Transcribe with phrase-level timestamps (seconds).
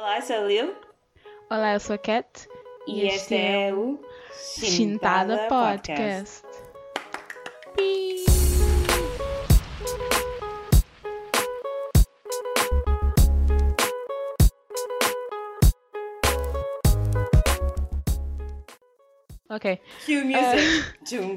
[0.00, 0.74] Olá, eu sou a Lil
[1.50, 2.48] Olá, eu sou a Cat
[2.88, 4.00] e, este é o
[4.32, 6.42] Chintada Podcast.
[19.50, 20.94] Ok, Cue music.
[21.04, 21.36] Chung,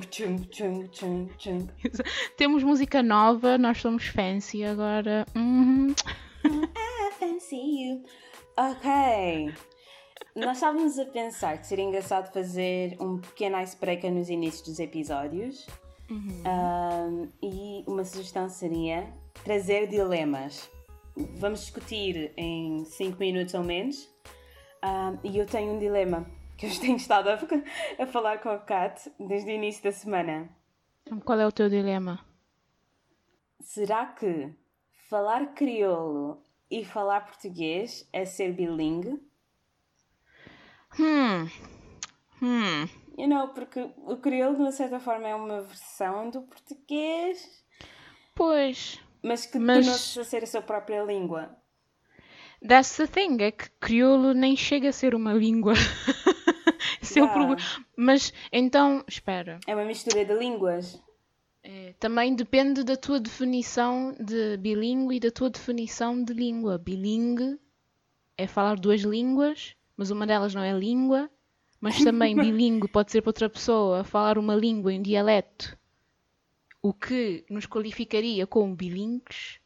[1.37, 1.67] chung.
[2.37, 5.25] temos música nova, nós somos fancy agora.
[5.35, 5.93] Uhum.
[6.45, 8.03] I fancy you.
[8.55, 9.53] Ok.
[10.35, 15.65] Nós estávamos a pensar que seria engraçado fazer um pequeno icebreaker nos inícios dos episódios.
[16.11, 19.11] Um, e uma sugestão seria
[19.43, 20.69] trazer dilemas.
[21.37, 24.07] Vamos discutir em 5 minutos ou menos.
[24.83, 27.39] Um, e eu tenho um dilema que eu tenho estado a,
[28.03, 30.47] a falar com a Kat desde o início da semana.
[31.25, 32.23] Qual é o teu dilema?
[33.59, 34.53] Será que
[35.09, 39.19] falar crioulo e falar português é ser bilingue?
[40.99, 41.49] Hum.
[42.41, 42.87] Hum.
[43.17, 47.63] You know, porque o crioulo, de uma certa forma, é uma versão do português,
[48.35, 48.99] Pois.
[49.23, 51.55] mas que Mas- tornou-se a ser a sua própria língua.
[52.67, 55.73] That's the thing, é que crioulo nem chega a ser uma língua.
[57.01, 57.33] Esse é o Yeah.
[57.33, 57.61] problema.
[57.97, 59.59] Mas então, espera.
[59.67, 61.01] É uma mistura de línguas.
[61.63, 66.77] É, também depende da tua definição de bilíngue e da tua definição de língua.
[66.77, 67.57] Bilingue
[68.37, 71.29] é falar duas línguas, mas uma delas não é língua.
[71.79, 75.77] Mas também bilíngue pode ser para outra pessoa falar uma língua em dialeto,
[76.81, 79.59] o que nos qualificaria como bilíngues.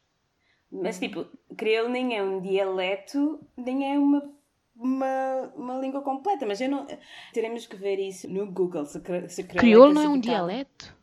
[0.70, 1.26] Mas, tipo,
[1.56, 4.30] crioulo nem é um dialeto, nem é uma,
[4.76, 6.46] uma, uma língua completa.
[6.46, 6.86] Mas eu não...
[7.32, 10.97] Teremos que ver isso no Google, se, se Crioulo não é um dialeto?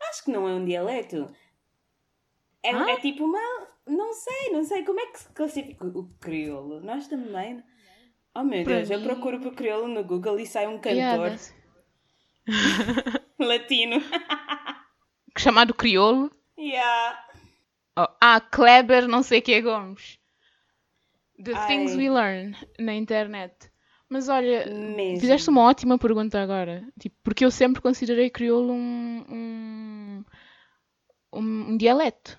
[0.00, 1.28] Acho que não é um dialeto.
[2.62, 2.90] É, Ah?
[2.90, 3.38] é tipo uma.
[3.86, 4.84] Não sei, não sei.
[4.84, 6.80] Como é que se classifica o o crioulo?
[6.80, 7.62] Nós também.
[8.34, 11.32] Oh meu Para Deus, eu mim- procuro por crioulo no Google e sai um cantor
[13.38, 13.96] latino.
[15.38, 16.30] chamado crioulo.
[16.58, 17.24] yeah.
[17.96, 20.18] Oh, ah, Kleber não sei que é Gomes.
[21.42, 21.66] The Ai.
[21.66, 23.67] Things We Learn na internet.
[24.08, 25.20] Mas olha, Mesmo.
[25.20, 26.86] fizeste uma ótima pergunta agora.
[26.98, 30.24] Tipo, porque eu sempre considerei crioulo um, um,
[31.32, 32.38] um, dialeto.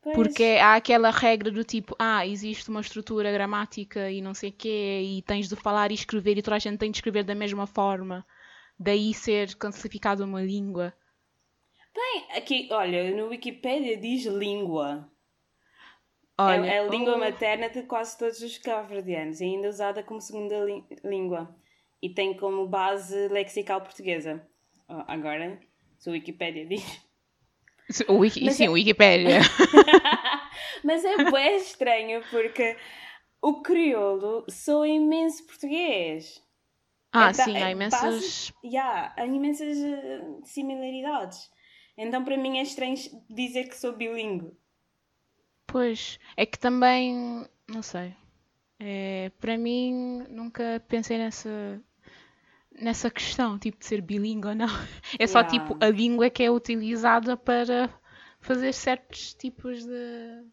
[0.00, 0.16] Pois.
[0.16, 4.52] Porque há aquela regra do tipo, ah, existe uma estrutura gramática e não sei o
[4.52, 7.34] quê, e tens de falar e escrever, e toda a gente tem de escrever da
[7.34, 8.24] mesma forma.
[8.78, 10.92] Daí ser classificado uma língua.
[11.94, 15.11] Bem, aqui, olha, no Wikipedia diz língua.
[16.38, 20.02] Olha, é, é a língua oh, materna de quase todos os cabo-verdianos e ainda usada
[20.02, 21.54] como segunda lí- língua.
[22.00, 24.44] E tem como base lexical portuguesa.
[24.88, 25.60] Oh, agora,
[25.98, 26.82] se o Wikipedia diz.
[28.08, 29.40] o Wiki, Mas sim, é- Wikipédia.
[30.82, 32.76] Mas é bem estranho porque
[33.40, 36.42] o crioulo soa imenso português.
[37.12, 38.00] Ah, Então, sim, é há imensas.
[38.02, 41.50] base- Yeah, há imensas eh, similaridades.
[41.96, 42.96] Então para mim é estranho
[43.28, 44.50] dizer que sou bilingue.
[45.66, 48.14] Pois, é que também, não sei.
[48.80, 51.82] É, para mim, nunca pensei nessa,
[52.72, 54.68] nessa questão, tipo, de ser bilíngue ou não.
[55.18, 55.44] É só, Yeah.
[55.44, 57.90] tipo, a língua que é utilizada para
[58.40, 60.44] fazer certos tipos de...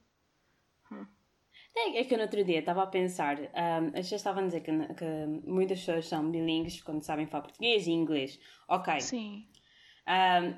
[1.76, 4.48] É, é que eu no outro dia estava a pensar, ahm, as pessoas estavam a
[4.48, 5.06] dizer que, que
[5.48, 8.40] muitas pessoas são bilíngues quando sabem falar português e inglês.
[8.68, 8.90] Ok.
[8.98, 9.48] Sim.
[10.08, 10.56] Ahm,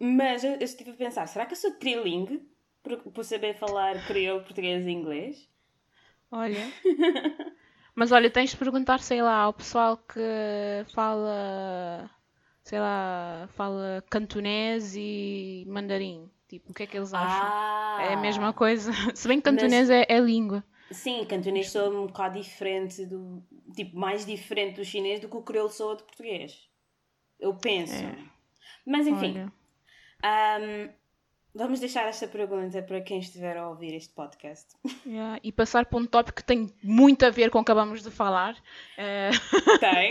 [0.00, 2.42] mas eu, eu estive a pensar, será que eu sou trilingue
[2.82, 5.48] por, por saber falar crioulo, português e inglês?
[6.30, 6.60] Olha.
[7.94, 10.20] Mas olha, tens de perguntar, sei lá, ao pessoal que
[10.94, 12.10] fala,
[12.62, 16.30] sei lá, fala cantonês e mandarim.
[16.48, 17.48] Tipo, o que é que eles acham?
[17.48, 17.98] Ah!
[18.00, 18.90] É a mesma coisa.
[19.14, 20.64] Se bem que cantonês é, é língua.
[20.90, 23.42] Sim, cantonês soa um bocado diferente do.
[23.76, 26.68] Tipo, mais diferente do chinês do que o crioulo soa do português.
[27.38, 27.94] Eu penso.
[27.94, 28.18] É.
[28.84, 29.48] Mas enfim.
[31.54, 34.68] Vamos deixar esta pergunta para quem estiver a ouvir este podcast.
[35.06, 38.02] Yeah, E passar para um tópico que tem muito a ver com o que acabamos
[38.02, 38.56] de falar.
[38.96, 39.30] Eh,
[39.80, 40.08] Tem?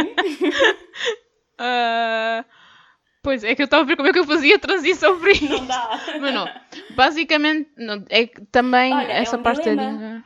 [1.58, 2.46] ah,
[3.24, 5.32] pois é que eu estava a ver como é que eu fazia a transição para
[5.32, 5.48] isto.
[5.50, 5.90] Não dá.
[6.20, 6.48] Mas não,
[6.96, 9.92] basicamente não, é que também Olha, é essa um parte dilema.
[9.92, 10.24] língua.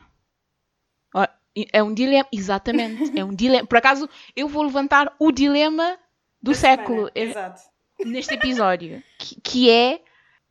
[1.15, 1.27] Ó,
[1.71, 3.17] É um dilema, exatamente.
[3.19, 3.65] É um dilema.
[3.67, 5.97] Por acaso, eu vou levantar o dilema
[6.41, 7.61] do Da século semana, eh, Exato.
[8.05, 10.01] neste episódio, que, que é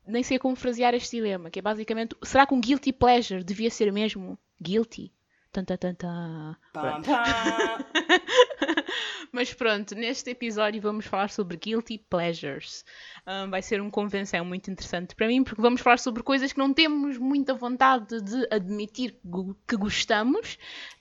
[0.07, 3.71] nem sei como frasear este dilema, que é basicamente, será que um guilty pleasure devia
[3.71, 5.13] ser mesmo guilty?
[5.53, 6.57] Tan, tan, tan, tan.
[6.73, 7.85] Pam, pam.
[9.31, 12.85] Mas pronto, neste episódio vamos falar sobre guilty pleasures.
[13.27, 16.59] Um, vai ser um convenção muito interessante para mim, porque vamos falar sobre coisas que
[16.59, 19.19] não temos muita vontade de admitir
[19.69, 20.59] que gostamos,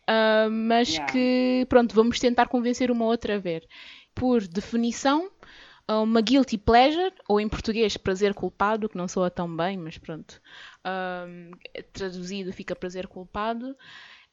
[0.09, 1.11] uh, mas yeah.
[1.11, 3.65] que, pronto, vamos tentar convencer uma outra a ver.
[4.13, 5.31] Por definição,
[5.95, 10.41] uma guilty pleasure, ou em português prazer culpado, que não soa tão bem, mas pronto,
[10.85, 11.51] um,
[11.93, 13.75] traduzido fica prazer culpado,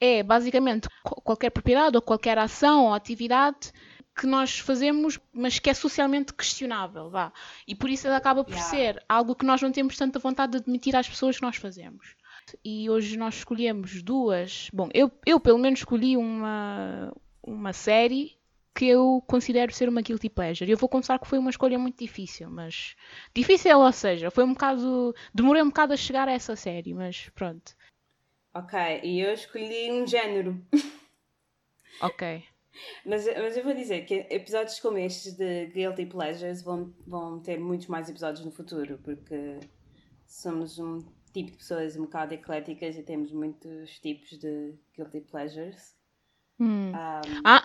[0.01, 3.73] é basicamente qualquer propriedade ou qualquer ação ou atividade
[4.17, 7.33] que nós fazemos, mas que é socialmente questionável, vá.
[7.67, 8.71] E por isso ela acaba por yeah.
[8.71, 12.17] ser algo que nós não temos tanta vontade de admitir às pessoas que nós fazemos.
[12.65, 14.69] E hoje nós escolhemos duas.
[14.73, 17.13] Bom, eu, eu pelo menos escolhi uma,
[17.43, 18.38] uma série
[18.79, 20.71] que eu considero ser uma guilty pleasure.
[20.71, 22.95] Eu vou confessar que foi uma escolha muito difícil, mas.
[23.35, 25.13] Difícil, ou seja, foi um bocado.
[25.35, 27.75] Demorei um bocado a chegar a essa série, mas pronto.
[28.55, 30.65] Ok, e eu escolhi um género.
[32.01, 32.45] Ok.
[33.05, 37.59] Mas, mas eu vou dizer que episódios como estes de Guilty Pleasures vão, vão ter
[37.59, 39.59] muitos mais episódios no futuro, porque
[40.25, 40.99] somos um
[41.33, 45.98] tipo de pessoas um bocado ecléticas e temos muitos tipos de Guilty Pleasures.
[46.61, 46.91] Hum.
[46.91, 46.93] Um...
[47.45, 47.65] Ah,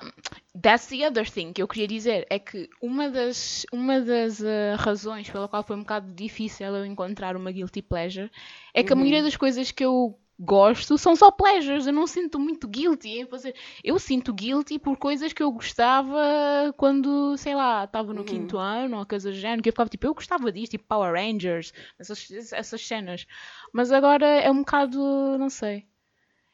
[0.62, 2.28] that's the other thing que eu queria dizer.
[2.30, 6.86] É que uma das, uma das uh, razões pela qual foi um bocado difícil eu
[6.86, 8.30] encontrar uma guilty pleasure
[8.74, 9.00] é que uhum.
[9.00, 11.88] a maioria das coisas que eu gosto são só pleasures.
[11.88, 13.56] Eu não sinto muito guilty em fazer.
[13.84, 18.26] Eu sinto guilty por coisas que eu gostava quando, sei lá, estava no uhum.
[18.26, 21.14] quinto ano ou coisa do género, que eu ficava tipo, eu gostava disto, tipo Power
[21.14, 23.26] Rangers, essas, essas cenas.
[23.72, 25.00] Mas agora é um bocado,
[25.38, 25.86] não sei.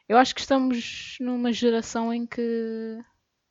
[0.09, 2.99] Eu acho que estamos numa geração em que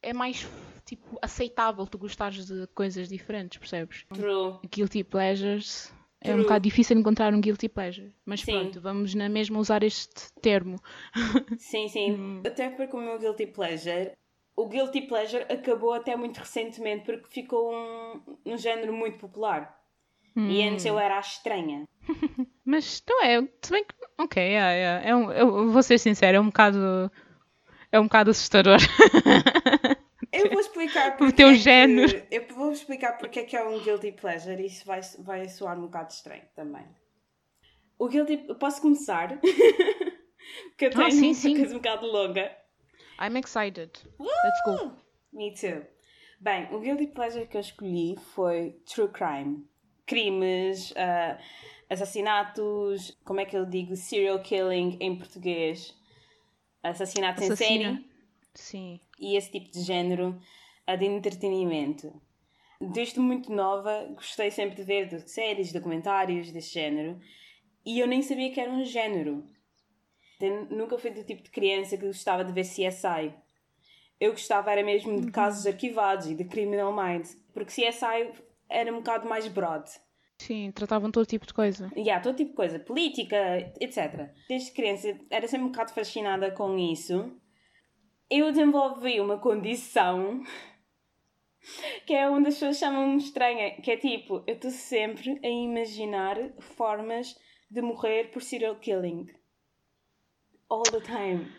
[0.03, 0.45] é mais
[0.85, 4.05] tipo aceitável tu gostares de coisas diferentes, percebes?
[4.13, 4.59] True.
[4.69, 5.95] Guilty pleasures.
[6.21, 6.33] True.
[6.33, 8.13] É um bocado difícil encontrar um guilty pleasure.
[8.27, 8.51] Mas sim.
[8.51, 10.81] pronto, vamos na mesma usar este termo.
[11.59, 12.13] Sim, sim.
[12.13, 12.43] Hum.
[12.45, 14.11] Até porque o meu guilty pleasure.
[14.57, 19.78] O guilty pleasure acabou até muito recentemente porque ficou um, um género muito popular.
[20.39, 20.49] Hum.
[20.49, 21.83] E antes eu era a estranha.
[22.65, 23.95] Mas não é, se bem que.
[24.17, 27.11] Ok, é, é, é um, eu vou ser sincero, é um bocado.
[27.91, 28.79] É um bocado assustador.
[30.31, 31.33] Eu vou explicar porque.
[31.33, 32.09] O teu é género.
[32.09, 35.49] Que, eu vou explicar porque é que é um guilty pleasure e isso vai, vai
[35.49, 36.85] soar um bocado estranho também.
[37.99, 38.37] O guilty.
[38.61, 39.41] Posso começar?
[39.41, 41.57] porque eu ah, tenho ah, sim, sim.
[41.57, 42.55] coisa um bocado longa.
[43.19, 43.91] I'm excited.
[44.21, 44.25] Uh!
[44.25, 44.97] Let's go.
[45.33, 45.87] Me too.
[46.41, 49.67] Bem, o guilty pleasure que eu escolhi foi True Crime.
[50.09, 50.91] Crimes.
[50.91, 51.39] Uh,
[51.89, 53.97] assassinatos, como é que eu digo?
[53.97, 55.95] Serial killing em português.
[56.83, 57.91] Assassinatos Assassina.
[57.91, 58.09] em série.
[58.55, 59.01] Sim.
[59.19, 60.41] E esse tipo de género
[60.97, 62.21] de entretenimento.
[62.81, 67.21] Desde muito nova, gostei sempre de ver de séries, documentários desse género.
[67.85, 69.45] E eu nem sabia que era um género.
[70.41, 73.35] Eu nunca fui do tipo de criança que gostava de ver CSI.
[74.21, 75.33] Eu gostava era mesmo de uhum.
[75.33, 77.37] casos arquivados e de Criminal Minds.
[77.53, 78.33] Porque CSI
[78.69, 79.89] era um bocado mais broad.
[80.39, 81.91] Sim, tratavam todo tipo de coisa.
[81.97, 82.79] Yeah, todo tipo de coisa.
[82.79, 83.37] Política,
[83.81, 84.31] etc.
[84.49, 87.33] Desde criança era sempre um bocado fascinada com isso.
[88.31, 90.43] Eu desenvolvi uma condição
[92.07, 96.37] que é onde as pessoas chamam-me estranha, que é tipo, eu estou sempre a imaginar
[96.61, 97.35] formas
[97.71, 99.27] de morrer por serial killing.
[100.71, 101.51] All the time.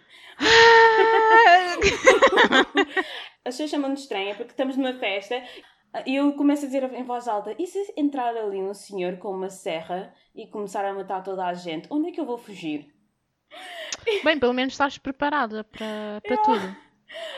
[3.44, 5.44] as pessoas chamam-me estranha porque estamos numa festa
[6.06, 9.32] e eu começo a dizer em voz alta: e se entrar ali um senhor com
[9.32, 12.94] uma serra e começar a matar toda a gente, onde é que eu vou fugir?
[14.24, 16.76] Bem, pelo menos estás preparada para, para tudo.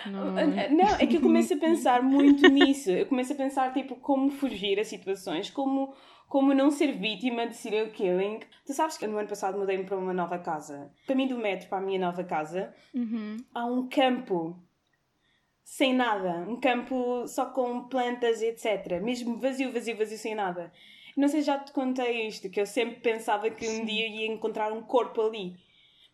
[0.06, 0.34] Não...
[0.34, 2.92] não, é que eu começo a pensar muito nisso.
[2.92, 5.94] Eu começo a pensar, tipo, como fugir a situações, como,
[6.28, 8.42] como não ser vítima de serial killing.
[8.66, 10.92] Tu sabes que no ano passado mudei-me para uma nova casa.
[11.08, 13.38] Caminho do metro para a minha nova casa, uhum.
[13.54, 14.62] há um campo
[15.72, 19.02] sem nada, um campo só com plantas e etc.
[19.02, 20.70] Mesmo vazio, vazio, vazio, sem nada.
[21.16, 24.74] Não sei, já te contei isto, que eu sempre pensava que um dia ia encontrar
[24.74, 25.56] um corpo ali.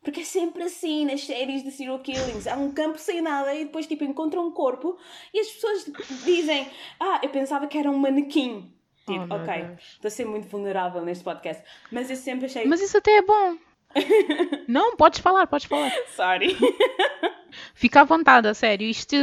[0.04, 2.46] Porque é sempre assim nas séries de serial killings.
[2.46, 4.96] Há um campo sem nada e depois tipo encontram um corpo
[5.34, 5.92] e as pessoas
[6.24, 6.68] dizem:
[7.00, 8.72] Ah, eu pensava que era um manequim.
[9.08, 11.64] Tipo, oh, ok, estou a ser muito vulnerável neste podcast.
[11.92, 12.64] Mas eu sempre achei.
[12.66, 13.58] Mas isso até é bom.
[14.70, 15.92] Não, podes falar, podes falar.
[16.16, 16.56] Sorry.
[17.74, 18.88] Fica à vontade, a sério.
[18.88, 19.16] Isto,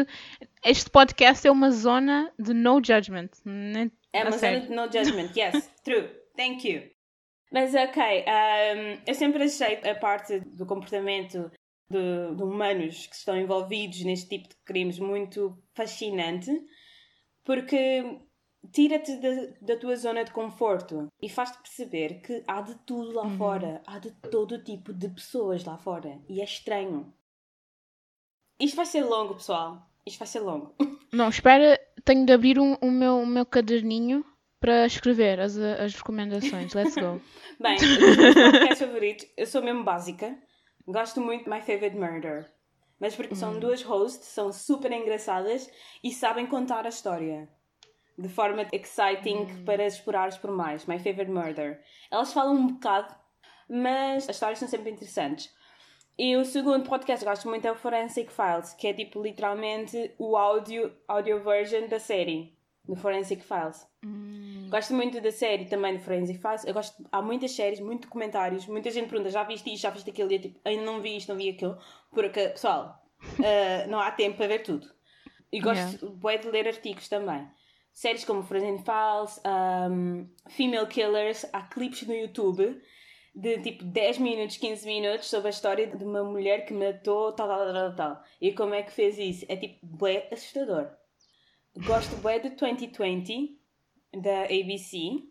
[0.64, 3.31] este podcast é uma zona de no judgment.
[3.45, 3.90] Né?
[4.12, 6.09] É uma zona de no judgment, yes, true.
[6.37, 6.83] Thank you.
[7.52, 11.50] Mas ok, um, eu sempre achei a parte do comportamento
[11.88, 16.50] de, de, humanos que estão envolvidos neste tipo de crimes muito fascinante
[17.45, 18.21] porque
[18.73, 19.28] tira-te da,
[19.61, 23.37] da, tua zona de conforto e faz-te perceber que há de tudo lá uhum.
[23.37, 27.14] fora, há de todo tipo de pessoas lá fora e é estranho.
[28.59, 29.87] Isto vai ser longo, pessoal.
[30.07, 30.75] Isto vai ser longo.
[31.13, 34.25] Não, espera, tenho de abrir um, o, meu, o meu caderninho
[34.61, 36.73] para escrever as, as recomendações.
[36.73, 37.21] Let's go.
[37.61, 40.37] Bem, os meus favoritos, eu sou mesmo básica.
[40.87, 42.51] Gosto muito de My Favorite Murder.
[42.99, 45.71] Mas porque são duas hosts, são super engraçadas
[46.03, 47.49] e sabem contar a história.
[48.17, 50.87] De forma exciting para explorares por mais.
[50.87, 51.83] My Favorite Murder.
[52.11, 53.15] Elas falam um bocado,
[53.69, 55.53] mas as histórias são sempre interessantes.
[56.16, 60.14] E o segundo podcast que gosto muito é o Forensic Files, que é tipo literalmente
[60.16, 63.85] o áudio, audio version da série, do Forensic Files.
[64.04, 64.68] Hum.
[64.71, 66.64] Gosto muito da série também do Forensic Files.
[66.64, 70.09] Eu gosto, há muitas séries, muitos comentários, muita gente pergunta: já viste isto, já viste
[70.09, 70.30] aquilo?
[70.30, 71.76] E eu tipo, ainda não vi isto, não vi aquilo.
[72.12, 74.87] Porque, pessoal, uh, não há tempo para ver tudo.
[75.50, 76.42] E gosto yeah.
[76.42, 77.49] de ler artigos também.
[77.92, 79.40] Séries como Forensic Files,
[79.90, 82.80] um, Female Killers, há clipes no YouTube
[83.35, 87.49] de tipo 10 minutos, 15 minutos sobre a história de uma mulher que matou tal,
[87.49, 88.23] tal, tal, tal.
[88.41, 89.45] E como é que fez isso?
[89.49, 90.88] É tipo, bué assustador.
[91.76, 93.59] Gosto bué de 2020,
[94.12, 95.23] da ABC.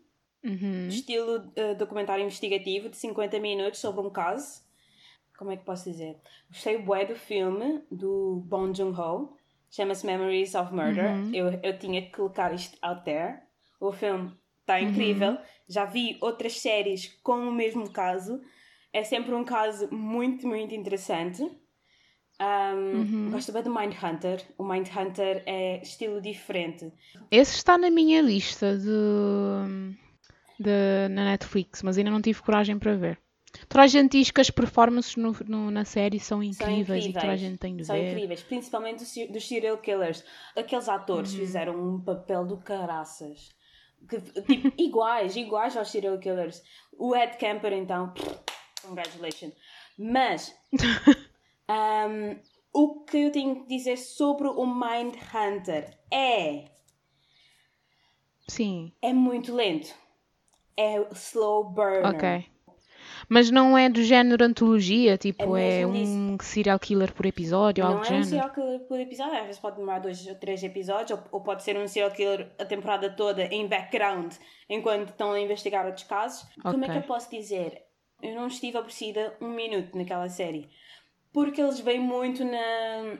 [0.44, 0.88] Uhum.
[0.88, 4.62] Estilo uh, documentário investigativo de 50 minutos sobre um caso.
[5.38, 6.18] Como é que posso dizer?
[6.48, 9.36] Gostei bué do filme do Bong Joon-ho.
[9.70, 11.10] Chama-se Memories of Murder.
[11.10, 11.34] Uhum.
[11.34, 13.40] Eu, eu tinha que colocar isto out there.
[13.80, 15.32] O filme está incrível.
[15.32, 15.38] Uhum.
[15.68, 18.40] Já vi outras séries com o mesmo caso.
[18.92, 21.42] É sempre um caso muito, muito interessante.
[22.40, 23.30] Um, Uhum.
[23.30, 24.44] Gosto bem do Mindhunter.
[24.58, 26.92] O Mindhunter é estilo diferente.
[27.30, 29.96] Esse está na minha lista de,
[30.58, 33.18] de- na Netflix, mas ainda não tive coragem para ver.
[33.68, 37.12] Toda a gente diz que as performances no- no- na série são São incríveis, e
[37.12, 38.10] que toda a gente tem de São ver.
[38.12, 40.24] incríveis, principalmente dos, dos serial killers.
[40.56, 41.38] Aqueles atores Uhum.
[41.38, 43.48] fizeram um papel do caraças.
[44.08, 46.62] Que, tipo, iguais, iguais aos serial killers.
[46.98, 48.12] O Ed Camper, então,
[48.82, 49.54] congratulations.
[49.98, 50.54] Mas,
[51.68, 52.38] um,
[52.72, 56.70] o que eu tenho que dizer sobre o Mindhunter é.
[58.48, 59.94] Sim, É muito lento.
[60.76, 62.14] É slow burner.
[62.14, 62.53] ok.
[63.28, 67.90] Mas não é do género antologia, tipo, É é, um serial killer por episódio ou
[67.90, 68.28] Não algo é do um género.
[68.28, 71.62] serial killer por episódio, às vezes pode demorar dois ou três episódios, ou, ou pode
[71.62, 74.34] ser um serial killer a temporada toda em background,
[74.68, 76.46] enquanto estão a investigar outros casos.
[76.62, 77.82] Como é que eu posso dizer?
[78.22, 80.68] Eu não estive aborrecida um minuto naquela série.
[81.32, 83.18] Porque eles vêm muito na,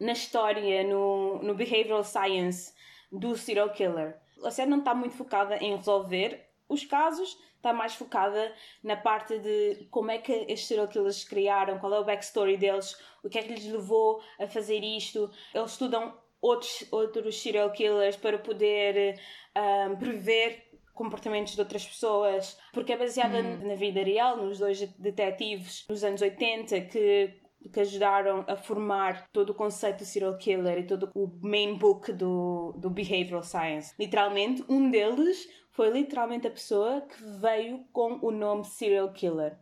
[0.00, 2.72] na história, no, no behavioral science
[3.10, 4.16] do serial killer.
[4.44, 9.38] A série não está muito focada em resolver os casos, está mais focada na parte
[9.38, 13.28] de como é que estes serial killers se criaram, qual é o backstory deles, o
[13.28, 15.30] que é que lhes levou a fazer isto.
[15.54, 19.20] Eles estudam outros, outros serial killers para poder
[19.54, 25.86] ah, prever comportamentos de outras pessoas, porque é baseada na vida real, nos dois detetives
[25.86, 27.40] dos anos 80 que,
[27.72, 32.12] que ajudaram a formar todo o conceito do serial killer e todo o main book
[32.12, 33.92] do, do behavioral science.
[33.98, 39.58] Literalmente, um deles foi literalmente a pessoa que veio com o nome serial killer.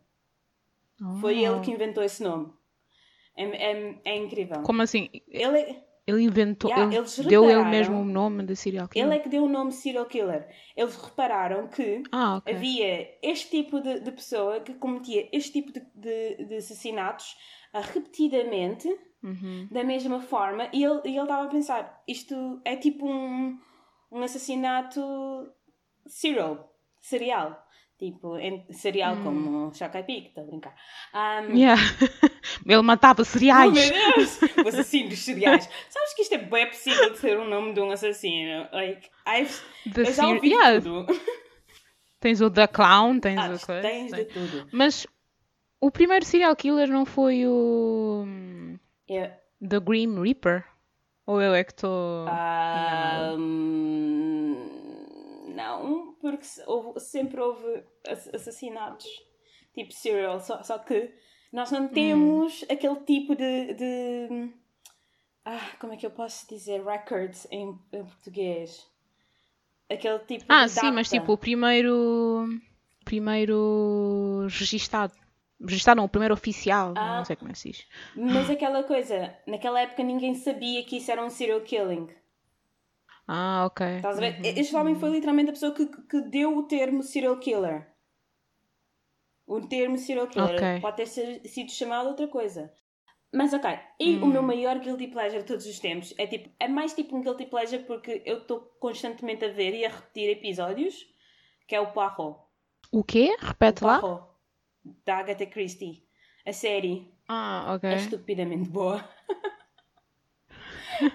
[1.21, 2.53] Foi ele que inventou esse nome.
[3.37, 4.63] É, é, é incrível.
[4.63, 5.11] Como assim?
[5.29, 9.07] Ele é, Ele inventou, Yeah, ele deu ele mesmo o nome de serial killer?
[9.07, 10.49] ele é que deu o nome serial killer.
[10.75, 12.55] Eles repararam que Ah, ok.
[12.55, 17.37] havia este tipo de, de pessoa que cometia este tipo de, de, de assassinatos
[17.81, 18.89] repetidamente,
[19.23, 19.67] Uhum.
[19.71, 23.59] da mesma forma, e ele ele estava a pensar: isto é tipo um,
[24.13, 25.01] um assassinato
[26.07, 27.63] serial, serial.
[27.99, 30.75] Tipo, em, serial como Chokai Pic, estou a brincar.
[31.15, 31.81] Um, Yeah.
[32.67, 33.73] ele matava Oh cereais.
[33.73, 34.39] meu Deus!
[34.63, 35.65] O assassino dos cereais.
[35.89, 38.69] Sabes que isto é bem possível de ser o nome de um assassino?
[38.71, 39.59] Like, I've,
[39.95, 40.79] The eu já ouvi yeah.
[40.79, 41.07] tudo.
[42.21, 43.81] Tens o The Clown, tens Ah, o coisa.
[43.81, 44.69] tens de tudo.
[44.73, 45.07] Mas
[45.81, 48.79] o primeiro serial killer não foi o hum,
[49.09, 49.31] Eu,
[49.69, 50.65] The Grim Reaper?
[51.27, 52.27] Ou eu é que estou.
[52.29, 54.57] Ah, hum,
[55.55, 59.07] não, porque houve- sempre houve ass- assassinatos
[59.75, 61.13] tipo serial, só, só que
[61.53, 61.81] nós Hum.
[61.81, 64.53] não temos aquele tipo de, de-
[65.45, 66.85] Ah, como é que eu posso dizer?
[66.85, 68.85] Records em, em português.
[69.89, 72.49] Aquele tipo ah, de sim, mas tipo o primeiro.
[73.05, 75.15] Primeiro registado.
[75.61, 76.93] Registado não, o primeiro oficial.
[76.97, 77.19] Ah.
[77.19, 77.87] Não sei como é que se diz.
[78.15, 82.09] Mas aquela coisa, naquela época ninguém sabia que isso era um serial killing.
[83.27, 83.97] Ah, ok.
[83.97, 84.35] Estás a ver?
[84.37, 84.43] Uhum.
[84.45, 87.87] Este homem foi literalmente a pessoa que, que deu o termo serial killer.
[89.47, 90.57] O termo serial killer.
[90.57, 90.81] Ok.
[90.81, 92.73] Pode ter sido chamado outra coisa.
[93.33, 96.69] Mas ok, e o meu maior guilty pleasure de todos os tempos é tipo, é
[96.69, 101.07] mais tipo um guilty pleasure porque eu estou constantemente a ver e a repetir episódios,
[101.67, 102.39] que é o Poirot.
[102.91, 103.37] O quê?
[103.39, 104.01] Repete lá?
[104.01, 104.25] Poirot,
[105.05, 106.03] da Agatha Christie.
[106.47, 107.91] A série Ah, ok.
[107.91, 109.05] é estupidamente boa.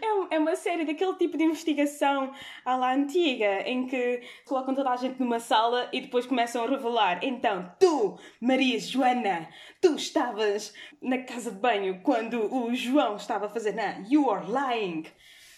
[0.01, 2.33] Não, é uma série daquele tipo de investigação
[2.65, 6.67] à la antiga, em que colocam toda a gente numa sala e depois começam a
[6.69, 7.19] revelar.
[7.23, 9.47] Então, tu, Maria Joana,
[9.81, 13.73] tu estavas na casa de banho quando o João estava a fazer.
[13.73, 15.05] Não, you are lying.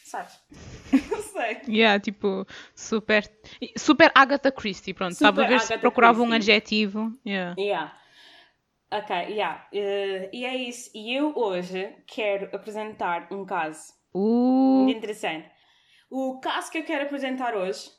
[0.05, 0.39] Sabes?
[1.09, 1.57] Não sei.
[1.67, 3.23] Yeah, tipo, super.
[3.75, 5.13] Super Agatha Christie, pronto.
[5.13, 6.51] Estava a ver se procurava um Christie.
[6.51, 7.11] adjetivo.
[7.25, 7.55] Yeah.
[7.57, 7.97] Yeah.
[8.97, 9.67] Ok, yeah.
[9.73, 10.91] Eh, e é isso.
[10.93, 15.49] E eu hoje quero apresentar um caso Uh, interessante.
[16.09, 17.89] O caso que eu quero apresentar hoje,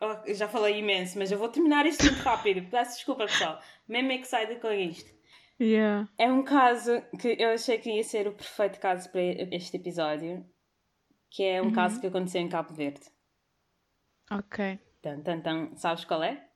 [0.00, 2.68] oh, eu já falei imenso, mas eu vou terminar isto muito rápido.
[2.70, 3.58] Peço desculpa, pessoal.
[3.88, 5.10] Mesmo excited com isto.
[5.58, 6.08] yeah.
[6.18, 10.44] É um caso que eu achei que ia ser o perfeito caso para este episódio,
[11.30, 13.00] que é um caso que aconteceu em Cabo Verde.
[14.30, 14.78] Ok.
[15.00, 15.76] Tan, tan, tan.
[15.76, 16.46] Sabes qual é?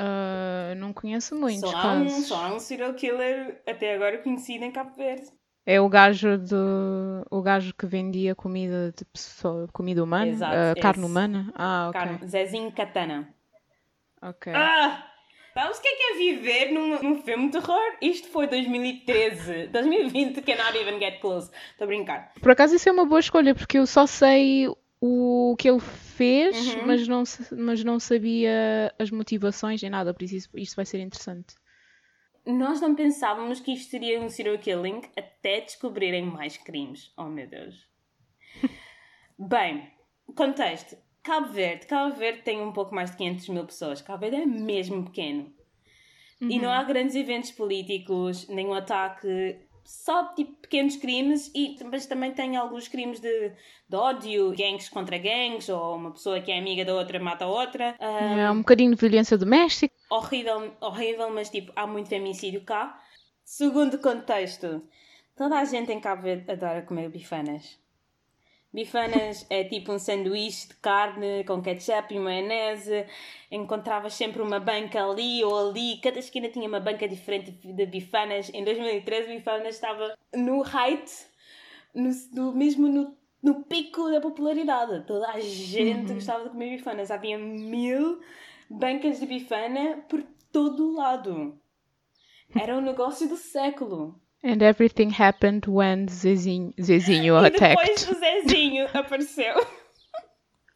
[0.00, 4.64] Uh, não conheço muitos Só há, um, só há um serial killer até agora conhecido
[4.64, 5.26] em Cabo Verde.
[5.66, 10.82] É o gajo do o gajo que vendia comida de pessoa, comida humana, Exato, Uh,
[10.82, 11.52] carne humana.
[11.54, 12.00] Ah, ok.
[12.00, 13.28] Carne- Zezinho Katana.
[14.22, 14.52] Ok.
[14.54, 15.06] Ah!
[15.52, 17.80] Sabes o que é que é viver num, num filme de terror?
[18.00, 19.66] Isto foi 2013.
[19.66, 21.50] 2020 cannot even get close.
[21.72, 22.32] Estou a brincar.
[22.40, 24.68] Por acaso isso é uma boa escolha, porque eu só sei
[25.00, 26.86] o que ele fez, Uhum.
[26.86, 27.22] mas, não,
[27.56, 31.54] mas não sabia as motivações nem nada, por isso isto vai ser interessante.
[32.46, 37.12] Nós não pensávamos que isto seria um serial killing até descobrirem mais crimes.
[37.16, 37.86] Oh meu Deus.
[39.38, 39.90] Bem,
[40.34, 40.96] contexto.
[41.22, 41.86] Cabo Verde.
[41.86, 44.00] Cabo Verde tem um pouco mais de 500 mil pessoas.
[44.02, 45.52] Cabo Verde é mesmo pequeno.
[46.40, 49.28] E não há grandes eventos políticos, nenhum ataque.
[49.84, 53.52] Só tipo pequenos crimes, e, mas também tem alguns crimes de,
[53.88, 57.48] de ódio, gangues contra gangues, ou uma pessoa que é amiga da outra mata a
[57.48, 57.96] outra.
[57.98, 59.94] Ah, É um bocadinho de violência doméstica.
[60.08, 63.00] horrível, horrível, mas tipo, há muito femicídio cá.
[63.44, 64.82] Segundo contexto,
[65.36, 67.78] toda a gente em Cabo Verde adora comer bifanas.
[68.72, 73.04] Bifanas é tipo um sanduíche de carne com ketchup e maionese.
[73.50, 75.98] Encontravas sempre uma banca ali ou ali.
[76.00, 78.48] Cada esquina tinha uma banca diferente de bifanas.
[78.54, 81.10] Em 2013, bifanas estava no height,
[81.92, 85.04] no, no- mesmo no, no pico da popularidade.
[85.04, 87.10] Toda a gente gostava de comer bifanas.
[87.10, 88.20] Havia mil
[88.68, 91.58] bancas de bifana por todo o lado.
[92.54, 94.20] Era o negócio do século.
[94.42, 99.54] And everything happened when Zezinho, Zezinho E depois o Zezinho apareceu.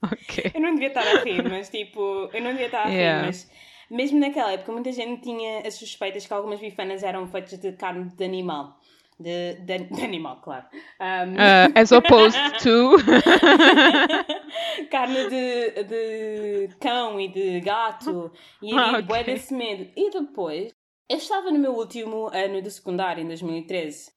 [0.03, 0.51] Ok.
[0.55, 3.27] Eu não devia estar a rir, mas tipo, eu não devia estar a rir, Yeah.
[3.27, 3.51] mas
[3.91, 8.11] mesmo naquela época muita gente tinha as suspeitas que algumas bifanas eram feitas de carne
[8.15, 8.79] de animal.
[9.19, 10.67] De, de, de animal, claro.
[11.01, 12.97] Um, Uh, as opposed to.
[14.91, 19.03] carne de, de cão e de gato e Ah, havia ok.
[19.07, 19.89] bué desse medo.
[19.97, 20.73] E depois,
[21.09, 24.13] eu estava no meu último ano de secundário, em 2013.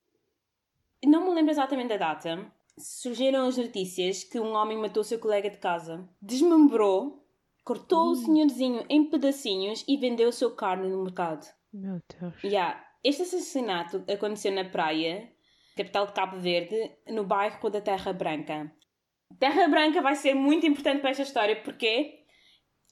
[1.05, 2.51] Não me lembro exatamente da data.
[2.77, 7.25] Surgiram as notícias que um homem matou seu colega de casa, desmembrou,
[7.63, 11.45] cortou o senhorzinho em pedacinhos e vendeu sua carne no mercado.
[11.73, 12.43] Meu Deus.
[12.43, 12.83] Yeah.
[13.03, 15.31] Este assassinato aconteceu na praia,
[15.75, 18.71] capital de Cabo Verde, no bairro da Terra Branca.
[19.39, 22.16] Terra Branca vai ser muito importante para esta história porque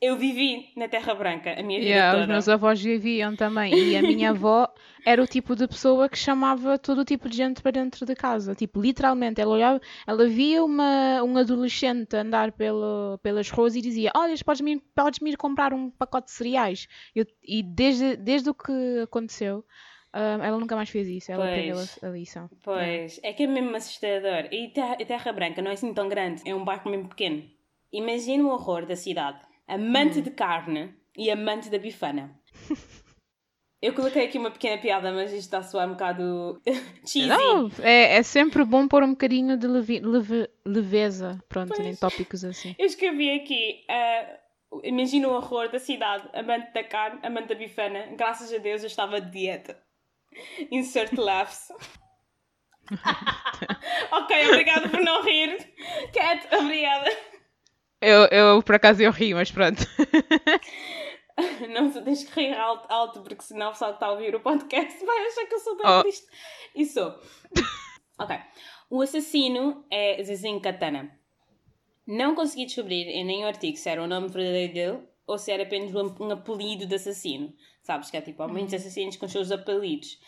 [0.05, 2.33] eu vivi na Terra Branca a minha vida Yeah, os toda.
[2.33, 3.73] meus avós viviam também.
[3.73, 4.67] E a minha avó
[5.05, 8.15] era o tipo de pessoa que chamava todo o tipo de gente para dentro de
[8.15, 8.55] casa.
[8.55, 14.11] Tipo, literalmente, ela olhava, ela via uma, um adolescente andar pelo, pelas ruas e dizia:
[14.15, 16.87] Olha, podes-me ir, podes ir comprar um pacote de cereais.
[17.15, 19.63] Eu- e desde, desde o que aconteceu,
[20.13, 21.31] ah, ela nunca mais fez isso.
[21.31, 21.51] Ela Pois.
[21.53, 22.49] aprendeu a, a lição.
[22.63, 24.47] Pois, é que é mesmo assustador.
[24.51, 27.43] E Terra, Terra Branca não é assim tão grande, é um bairro mesmo pequeno.
[27.91, 29.39] Imagina o horror da cidade.
[29.67, 32.39] Amante de carne e amante da bifana.
[33.82, 36.60] Eu coloquei aqui uma pequena piada, mas isto está a soar um bocado
[37.06, 37.28] cheesy.
[37.28, 41.86] Não, é, é sempre bom pôr um bocadinho de levi- leve- leveza, pronto, Pois.
[41.86, 42.75] em tópicos assim.
[42.80, 44.39] Eu escrevi aqui, ah,
[44.84, 48.08] imagina o horror da cidade, amante da carne, amante da bifana.
[48.15, 49.78] Graças a Deus eu estava de dieta.
[50.71, 51.71] Insert laughs.
[54.12, 55.58] ok, obrigada por não rir.
[56.13, 57.12] Cat, obrigada.
[58.01, 59.81] Eu, eu, por acaso, eu ri, mas pronto.
[61.69, 64.39] Não tens que rir alto, alto porque senão o pessoal que está a ouvir o
[64.39, 66.01] podcast vai achar que eu sou bem Oh.
[66.01, 66.27] triste.
[66.75, 67.13] E sou.
[68.19, 68.38] ok.
[68.89, 71.12] O assassino é Zezinho Katana.
[72.08, 75.63] Não consegui descobrir em nenhum artigo se era o nome verdadeiro dele ou se era
[75.63, 77.53] apenas um, um apelido de assassino.
[77.81, 80.19] Sabes que há tipo, há muitos assassinos com os seus apelidos.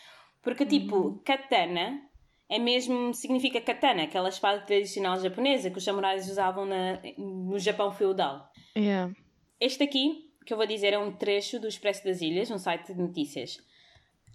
[0.42, 2.02] Porque tipo, Katana
[2.48, 7.92] é mesmo, significa katana, aquela espada tradicional japonesa que os samurais usavam na, no Japão
[7.92, 8.50] feudal.
[8.76, 9.12] Yeah.
[9.60, 12.94] Este aqui, que eu vou dizer, é um trecho do Expresso das Ilhas, um site
[12.94, 13.58] de notícias.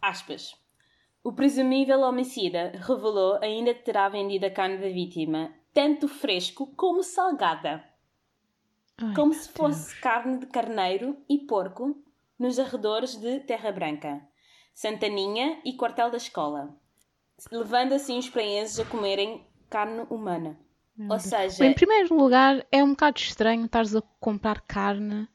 [0.02, 0.54] Aspas.
[1.24, 7.02] O presumível homicida revelou ainda que terá vendido a carne da vítima tanto fresco como
[7.02, 7.84] salgada.
[8.98, 10.02] Ai, como se fosse Deus.
[10.02, 11.96] carne de carneiro e porco
[12.38, 14.22] nos arredores de Terra Branca,
[14.74, 16.78] Santaninha e Quartel da Escola,
[17.52, 20.58] levando assim os praenses a comerem carne humana.
[21.10, 25.28] Ou seja, em primeiro lugar, é um bocado estranho estares a comprar carne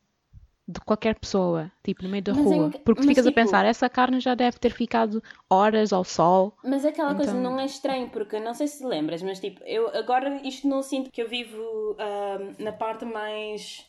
[0.71, 2.67] de qualquer pessoa, tipo, no meio da Mas rua.
[2.67, 6.05] em- Porque mas, ficas a tipo- pensar, essa carne já deve ter ficado horas ao
[6.05, 6.55] sol.
[6.63, 9.89] Mas aquela coisa Então- não é estranho, porque não sei se lembras, mas tipo, eu
[9.97, 13.85] agora isto não sinto que eu vivo ahm, na parte mais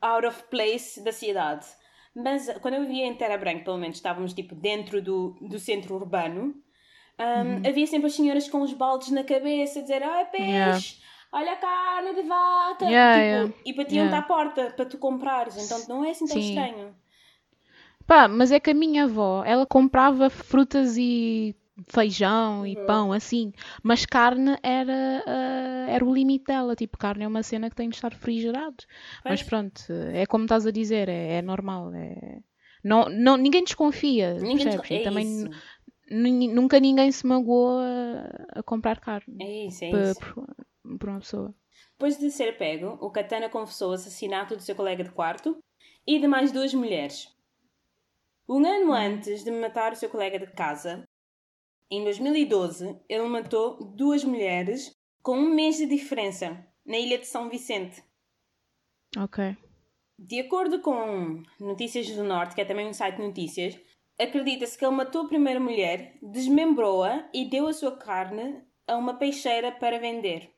[0.00, 1.66] out of place da cidade.
[2.14, 5.96] Mas quando eu vivia em Terra Branca, pelo menos estávamos tipo dentro do, do centro
[5.96, 6.54] urbano,
[7.18, 7.62] ahm, Uhum.
[7.66, 10.50] havia sempre as senhoras com os baldes na cabeça a dizer: Ai, peixe!
[10.52, 10.80] Yeah.
[11.32, 12.84] Olha a carne de vaca!
[12.86, 13.52] Yeah, tipo, yeah.
[13.64, 16.40] E batiam-te à porta para tu comprares, então não é assim tão Sim.
[16.40, 16.94] estranho.
[18.06, 21.54] Pá, mas é que a minha avó, ela comprava frutas e
[21.88, 22.86] feijão e Uhum.
[22.86, 23.52] pão, assim.
[23.82, 26.74] Mas carne era, ah, era o limite dela.
[26.76, 28.76] Tipo, carne é uma cena que tem de estar refrigerado.
[29.28, 29.42] Mas Pois.
[29.42, 31.92] pronto, é como estás a dizer, é, é normal.
[31.94, 32.40] É...
[32.84, 34.80] Não, não, ninguém desconfia, Ninguém percebes?
[34.80, 35.48] desco- E é também isso.
[36.12, 40.20] Nunca ninguém se magoou a, a comprar carne É isso, é pa- isso.
[40.20, 41.54] por, por uma pessoa.
[41.92, 45.56] Depois de ser pego, o Katana confessou o assassinato do seu colega de quarto
[46.06, 47.28] e de mais duas mulheres.
[48.48, 51.04] Um ano antes de matar o seu colega de casa,
[51.90, 54.90] em 2012, ele matou duas mulheres
[55.22, 58.02] com um mês de diferença na ilha de São Vicente.
[59.16, 59.56] Ok.
[60.18, 63.78] De acordo com Notícias do Norte, que é também um site de notícias,
[64.22, 69.14] acredita-se que ele matou a primeira mulher, desmembrou-a e deu a sua carne a uma
[69.14, 70.50] peixeira para vender.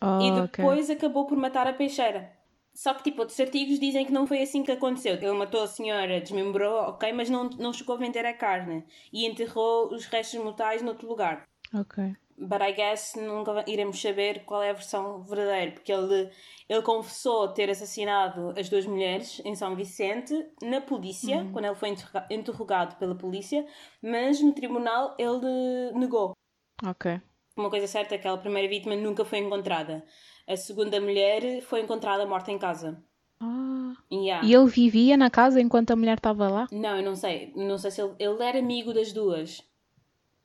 [0.00, 0.64] Oh, E ok.
[0.64, 2.32] depois acabou por matar a peixeira.
[2.72, 5.14] Só que, tipo, outros artigos dizem que não foi assim que aconteceu.
[5.14, 8.84] Ele matou a senhora, desmembrou, ok, mas não, não chegou a vender a carne.
[9.12, 11.48] E enterrou os restos mortais noutro lugar.
[11.74, 12.14] Ok.
[12.40, 15.72] But I guess nunca iremos saber qual é a versão verdadeira.
[15.72, 16.30] Porque ele,
[16.68, 21.88] ele confessou ter assassinado as duas mulheres em São Vicente, na polícia, quando ele foi
[21.88, 23.66] interroga- interrogado pela polícia.
[24.00, 26.32] Mas no tribunal ele negou.
[26.84, 27.20] Ok.
[27.56, 30.04] Uma coisa certa é que aquela primeira vítima nunca foi encontrada.
[30.46, 33.02] A segunda mulher foi encontrada morta em casa.
[33.40, 33.94] Ah.
[34.12, 34.46] Yeah.
[34.46, 36.66] E ele vivia na casa enquanto a mulher estava lá?
[36.70, 37.52] Não, eu não sei.
[37.56, 39.60] Não sei se ele, ele era amigo das duas.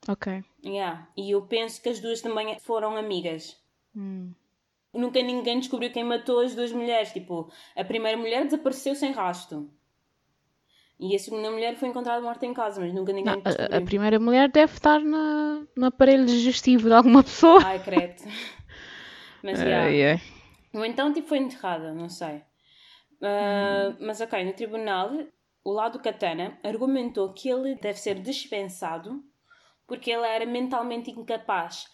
[0.08, 0.44] Ok.
[0.64, 1.08] Yeah.
[1.16, 3.56] E eu penso que as duas também foram amigas.
[3.96, 4.32] Hum.
[4.92, 7.12] Nunca ninguém descobriu quem matou as duas mulheres.
[7.12, 9.70] Tipo, a primeira mulher desapareceu sem rasto.
[11.00, 13.52] E a segunda mulher foi encontrada morta em casa, mas nunca ninguém Não, a- a,
[13.52, 13.78] descobriu.
[13.78, 17.60] a primeira mulher deve estar na, no aparelho digestivo de alguma pessoa.
[17.64, 18.22] Ai, credo.
[19.42, 19.84] Mas, yeah.
[19.86, 20.20] Ai, ai.
[20.72, 22.42] Ou então tipo foi enterrada, não sei.
[23.20, 25.10] Ah, Mas ok, no tribunal,
[25.62, 29.22] o lado Katana argumentou que ele deve ser dispensado
[29.86, 31.86] porque ele era mentalmente incapaz.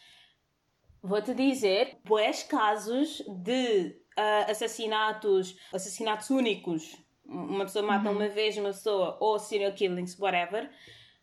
[1.02, 6.96] Vou-te dizer, boés casos de ah, assassinatos, assassinatos únicos.
[7.24, 10.70] Uma pessoa mata uma vez uma pessoa, ou serial killings, whatever.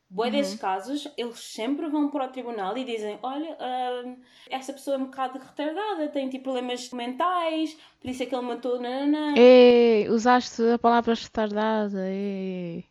[0.10, 4.15] Boa desses casos, eles sempre vão para o tribunal e dizem: Olha, ah,
[4.50, 8.46] essa pessoa é um bocado retardada, tem tipo problemas mentais, por isso é que ele
[8.46, 8.80] matou.
[8.80, 9.34] Nananã.
[9.38, 12.10] Ei, usaste a palavra retardada.
[12.10, 12.86] Ei.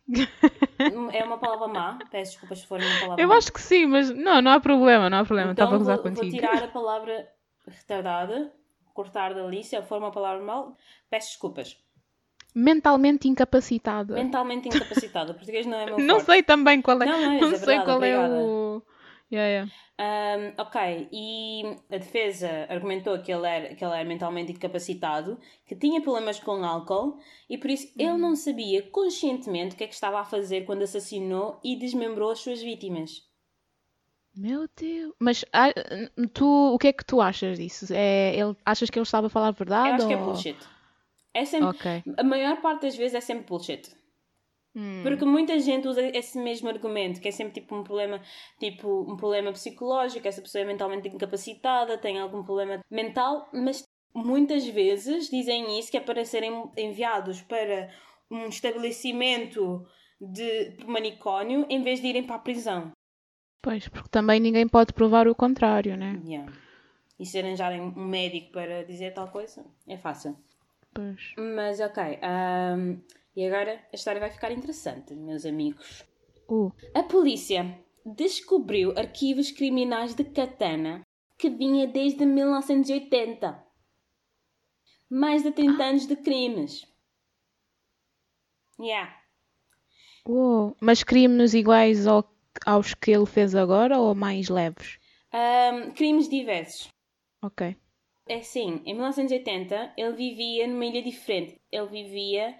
[1.11, 3.37] É uma palavra má, peço desculpas se for uma palavra Eu má.
[3.37, 5.51] acho que sim, mas não, não há problema, não há problema.
[5.53, 6.35] então Estava a gozar vou, vou contigo.
[6.35, 7.27] tirar a palavra
[7.65, 8.53] retardada,
[8.93, 10.77] cortar dali, se for uma palavra mal,
[11.09, 11.77] peço desculpas.
[12.59, 14.15] Mentalmente incapacitada.
[14.15, 16.25] Mentalmente incapacitada, português não é meu Não forte.
[16.25, 17.05] sei também qual é.
[17.05, 18.33] Não, não, não é sei verdade, qual obrigada.
[18.35, 18.81] é o.
[19.31, 19.71] Yeah, yeah.
[19.99, 25.75] Um, ok, e a defesa argumentou que ele, era, que ele era mentalmente incapacitado, que
[25.75, 29.93] tinha problemas com álcool e por isso ele não sabia conscientemente o que é que
[29.95, 33.23] estava a fazer quando assassinou e desmembrou as suas vítimas.
[34.35, 35.13] Meu Deus.
[35.19, 35.69] Mas ah,
[36.33, 37.87] tu, o que é que tu achas disso?
[37.91, 39.89] É, ele, achas que ele estava a falar a verdade?
[39.89, 40.57] Eu acho que é ou- bullshit.
[41.37, 42.03] É sempre, Ok.
[42.17, 43.95] A maior parte das vezes é sempre bullshit.
[44.75, 45.01] Hum.
[45.03, 48.19] Porque muita gente usa esse mesmo argumento, que é sempre tipo um problema,
[48.59, 53.83] tipo um problema psicológico, essa pessoa é mentalmente incapacitada, tem algum problema mental, mas
[54.15, 57.91] muitas vezes dizem isso que é para serem enviados para
[58.31, 59.85] um estabelecimento
[60.19, 62.91] de manicômio em vez de irem para a prisão.
[63.61, 66.19] Pois, porque também ninguém pode provar o contrário, né?
[66.25, 66.51] Yeah.
[67.19, 70.35] E se arranjarem um médico para dizer tal coisa, é fácil.
[70.97, 71.33] Pois.
[71.37, 72.97] Mas ok, ahm,
[73.35, 76.03] e agora a história vai ficar interessante, meus amigos.
[76.49, 81.03] Uh, A polícia descobriu arquivos criminais de Katana
[81.37, 83.63] que vinha desde 1980.
[85.07, 86.83] Mais de 30 anos de crimes.
[88.79, 89.13] Yeah.
[90.27, 90.75] uou.
[90.81, 92.27] Mas crimes iguais ao-
[92.65, 94.97] aos que ele fez agora ou mais leves?
[95.31, 96.87] Ahm, crimes diversos.
[97.41, 97.75] Ok.
[98.29, 101.59] É assim, em 1980 ele vivia numa ilha diferente.
[101.71, 102.55] Ele vivia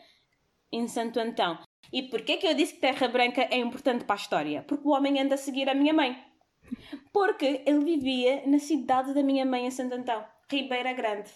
[0.72, 1.58] em Santo Antão.
[1.92, 4.64] E porquê que eu disse que Terra Branca é importante para a história?
[4.68, 6.18] Porque o homem anda a seguir a minha mãe.
[7.14, 11.32] Porque ele vivia na cidade da minha mãe em Santo Antão, Ribeira Grande.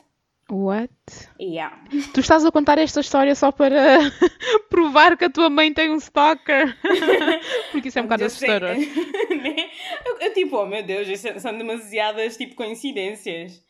[0.49, 0.91] What?
[1.39, 1.81] Yeah.
[2.13, 3.99] Tu estás a contar esta história só para
[4.69, 6.75] provar que a tua mãe tem um stalker?
[7.71, 8.75] Porque isso é um bocado assustador.
[9.41, 9.71] Né?
[10.05, 11.07] eu, eu tipo, oh meu Deus,
[11.39, 13.63] são demasiadas tipo coincidências.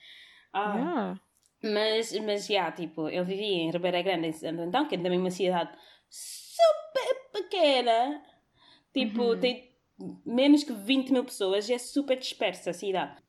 [0.53, 0.75] Ah.
[0.75, 1.21] Yeah.
[1.63, 5.19] Mas, mas já, tipo, ele vivia em Ribeira Grande, em Santo Antão, que é também
[5.19, 5.71] uma cidade
[6.09, 8.23] super pequena.
[8.93, 9.71] Tipo, tem
[10.25, 13.21] menos que 20 mil pessoas e é super dispersa a cidade.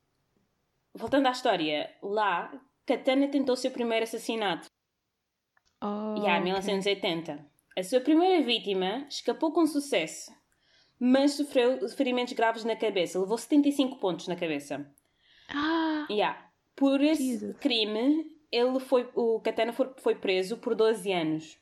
[0.94, 2.52] Voltando à história, lá,
[2.86, 4.68] Katana tentou o seu primeiro assassinato.
[5.82, 6.44] Oh, Já, em ok.
[6.44, 7.46] 1980.
[7.76, 10.30] A sua primeira vítima escapou com sucesso,
[10.98, 13.18] mas sofreu ferimentos graves na cabeça.
[13.18, 14.90] Levou 75 pontos na cabeça.
[15.48, 16.51] Ah, Yeah.
[16.76, 17.56] Por esse Jesus.
[17.58, 21.58] crime, ele foi, o Katana foi, foi preso por 12 anos.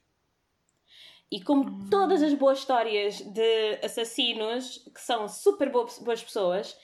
[1.30, 1.88] E como Hum.
[1.90, 6.76] todas as boas histórias de assassinos, que são super boas, boas pessoas,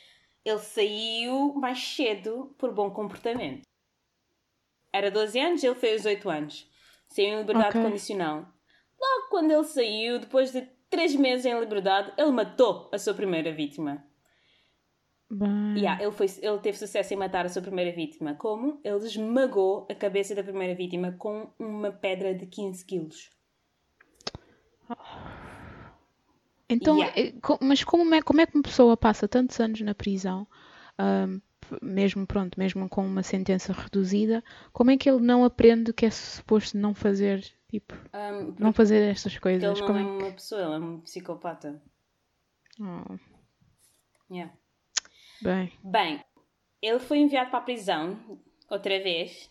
[0.45, 3.63] ele saiu mais cedo por bom comportamento.
[4.93, 6.71] Era 12 anos, ele fez 8 anos.
[7.09, 7.83] Saiu em liberdade Ok.
[7.83, 8.47] condicional.
[9.01, 13.53] Logo quando ele saiu, depois de 3 meses em liberdade, ele matou a sua primeira
[13.53, 14.06] vítima.
[15.31, 15.79] Bem.
[15.79, 18.35] Yeah, ele, foi, ele teve sucesso em matar a sua primeira vítima.
[18.35, 18.81] Como?
[18.85, 23.31] Ele esmagou a cabeça da primeira vítima com uma pedra de 15 quilos.
[26.69, 27.21] Então, Yeah.
[27.21, 30.47] eh, mas como é, como é que uma pessoa passa tantos anos na prisão,
[31.61, 36.07] p- mesmo pronto, mesmo com uma sentença reduzida, como é que ele não aprende que
[36.07, 39.63] é suposto não fazer, tipo, Um, não fazer estas coisas?
[39.63, 40.11] ele não Como é é que...
[40.25, 41.81] uma pessoa, ele é um psicopata.
[42.81, 43.17] Oh,
[44.31, 44.53] Yeah.
[45.41, 46.25] Bem, Bem,
[46.81, 48.19] ele foi enviado para a prisão
[48.71, 49.51] outra vez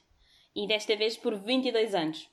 [0.55, 2.29] e desta vez por 22 anos.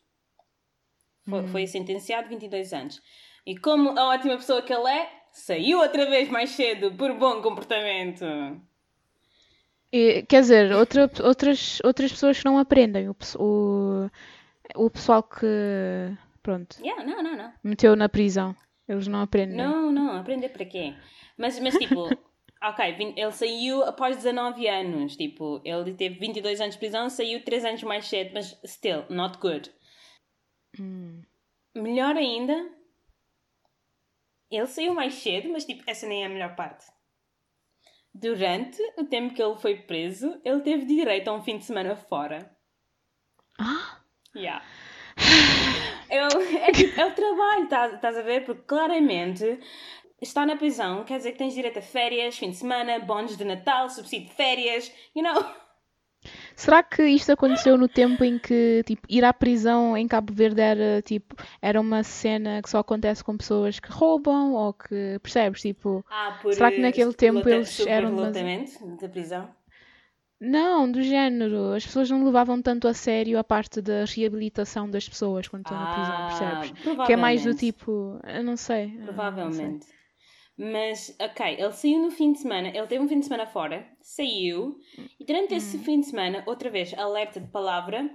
[1.29, 3.01] Foi, foi sentenciado 22 anos.
[3.47, 7.41] E como a ótima pessoa que ele é, saiu outra vez mais cedo por bom
[7.43, 8.25] comportamento.
[9.93, 14.11] E, quer dizer, outra, outras, outras pessoas que não aprendem, o, o,
[14.75, 15.47] o pessoal que,
[16.43, 17.53] pronto, Yeah, não, não, não.
[17.63, 18.57] meteu na prisão,
[18.89, 19.57] eles não aprendem.
[19.57, 20.95] Não, não, aprender para quê?
[21.37, 22.09] Mas, mas tipo,
[22.63, 25.17] ok, ele saiu após 19 anos.
[25.17, 29.39] Tipo, ele teve 22 anos de prisão, saiu 3 anos mais cedo, mas still, not
[29.39, 29.73] good.
[30.79, 31.23] Hum.
[31.75, 32.55] Melhor ainda,
[34.51, 36.85] ele saiu mais cedo, mas tipo, essa nem é a melhor parte.
[38.15, 41.97] Durante o tempo que ele foi preso, ele teve direito a um fim de semana
[41.97, 42.55] fora.
[43.59, 43.99] Ah,
[44.35, 44.65] Yeah.
[46.09, 48.45] É, o- é, tipo, é o trabalho, tá- estás a ver?
[48.45, 49.59] Porque claramente
[50.23, 53.45] estar na prisão quer dizer que tens direito a férias, fim de semana, bónus de
[53.45, 55.45] Natal, subsídio de férias, you know?
[56.55, 60.61] Será que isto aconteceu no tempo em que tipo, ir à prisão em Cabo Verde
[60.61, 65.61] era tipo era uma cena que só acontece com pessoas que roubam ou que percebes
[65.63, 69.49] tipo Ah, Será que naquele tempo eles eram superlotamento da prisão?
[70.41, 75.09] não do género as pessoas não levavam tanto a sério a parte da reabilitação das
[75.09, 77.59] pessoas quando estão na prisão percebes que é mais do Ah, provavelmente.
[77.59, 79.79] tipo eu não sei eu não sei.
[80.65, 83.85] Mas, ok, ele saiu no fim de semana, ele teve um fim de semana fora,
[84.01, 84.79] saiu,
[85.19, 85.83] e durante esse Hum.
[85.83, 88.09] fim de semana, outra vez, alerta de palavra,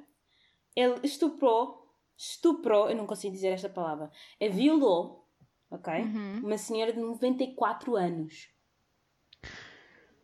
[0.75, 1.85] ele estuprou,
[2.17, 5.27] estuprou, eu não consigo dizer esta palavra, ele violou,
[5.69, 5.93] ok?
[5.93, 6.39] Uhum.
[6.43, 8.47] Uma senhora de 94 anos.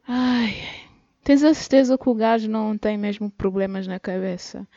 [0.08, 0.54] ai
[1.24, 4.68] tens a certeza que o gajo não tem mesmo problemas na cabeça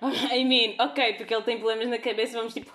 [0.32, 2.70] I mean, ok, porque ele tem problemas na cabeça, vamos tipo,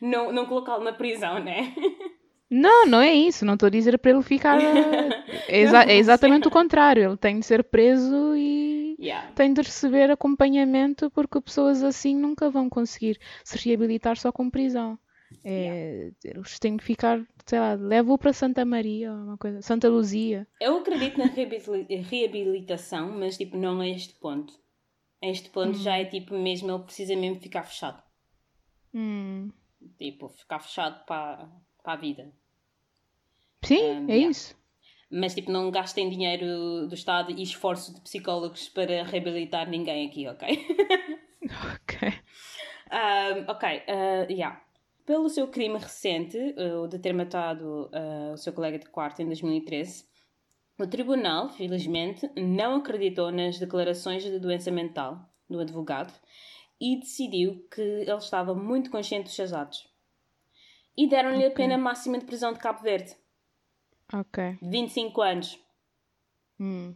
[0.00, 1.74] não, não colocá-lo na prisão, né?
[2.54, 3.44] Não, não é isso.
[3.44, 4.58] Não estou a dizer para ele ficar.
[5.48, 7.02] É, exa- é exatamente o contrário.
[7.04, 9.32] Ele tem de ser preso e Yeah.
[9.32, 14.96] tem de receber acompanhamento porque pessoas assim nunca vão conseguir se reabilitar só com prisão.
[15.44, 19.88] É, Eles têm que ficar, sei lá, leva-o para Santa Maria, ou uma coisa, Santa
[19.88, 20.46] Luzia.
[20.60, 24.52] Eu acredito na reabili- reabilitação, mas tipo, não a este ponto.
[25.22, 28.00] A este ponto já é tipo mesmo, ele precisa mesmo ficar fechado.
[28.94, 29.50] Hum.
[29.98, 31.48] Tipo, ficar fechado para,
[31.82, 32.32] para a vida.
[33.62, 34.30] Sim, Um, é yeah.
[34.30, 34.56] isso.
[35.10, 40.26] Mas tipo, não gastem dinheiro do Estado e esforço de psicólogos para reabilitar ninguém aqui,
[40.28, 40.48] ok?
[41.74, 42.08] Ok.
[42.92, 44.60] Um, ok, uh, yeah.
[45.04, 49.20] Pelo seu crime recente, uh, o de ter matado uh, o seu colega de quarto
[49.20, 50.04] em 2013,
[50.78, 55.18] o tribunal, felizmente, não acreditou nas declarações de doença mental
[55.50, 56.12] do advogado
[56.80, 59.86] e decidiu que ele estava muito consciente dos seus atos.
[60.96, 61.56] E deram-lhe a Ok.
[61.56, 63.14] pena máxima de prisão de Cabo Verde,
[64.12, 64.58] Ok.
[64.60, 65.58] de 25 anos.
[66.60, 66.94] Hum.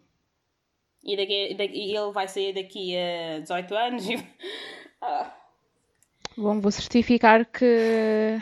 [1.03, 4.09] E, daqui, daqui, ele vai sair daqui a 18 anos.
[4.09, 4.15] E...
[5.01, 5.35] ah.
[6.37, 8.39] Bom, vou certificar que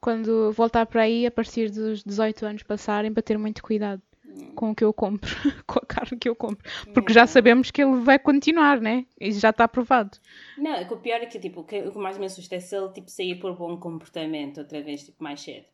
[0.00, 4.02] quando voltar para aí, a partir dos 18 anos passarem, para ter muito cuidado
[4.54, 5.30] com o que eu compro,
[5.66, 6.68] com a carne que eu compro.
[6.92, 9.06] Porque já sabemos que ele vai continuar, né?
[9.20, 10.18] Isso já está aprovado.
[10.56, 13.10] Não, o pior é que tipo, o que mais me assusta é se ele tipo,
[13.10, 15.66] sair por bom comportamento outra vez, tipo, mais cedo.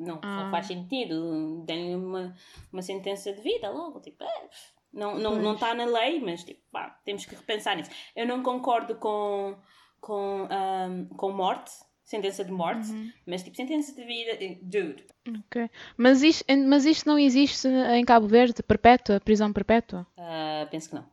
[0.00, 0.48] Não, ah.
[0.50, 1.64] faz sentido.
[1.66, 2.34] Tem uma,
[2.72, 4.48] uma sentença de vida logo, tipo, é,
[4.92, 7.90] não está não, não tá na lei, mas tipo, pá, temos que repensar nisso.
[8.16, 9.56] Eu não concordo com,
[10.00, 11.70] com, um, com morte
[12.10, 13.12] sentença de morte, uhum.
[13.24, 15.06] mas tipo sentença de vida, eh, dude.
[15.46, 15.70] Ok.
[15.96, 20.04] Mas isto, mas isto não existe em Cabo Verde, perpétua, prisão perpétua?
[20.18, 21.06] Uh, penso que não.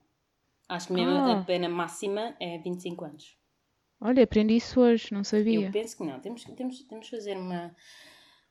[0.68, 1.40] Acho que mesmo ah.
[1.40, 3.38] a pena máxima é 25 anos.
[4.02, 5.68] Olha, aprendi isso hoje, não sabia.
[5.68, 6.20] Eu penso que não.
[6.20, 7.76] Temos, temos, temos que fazer uma,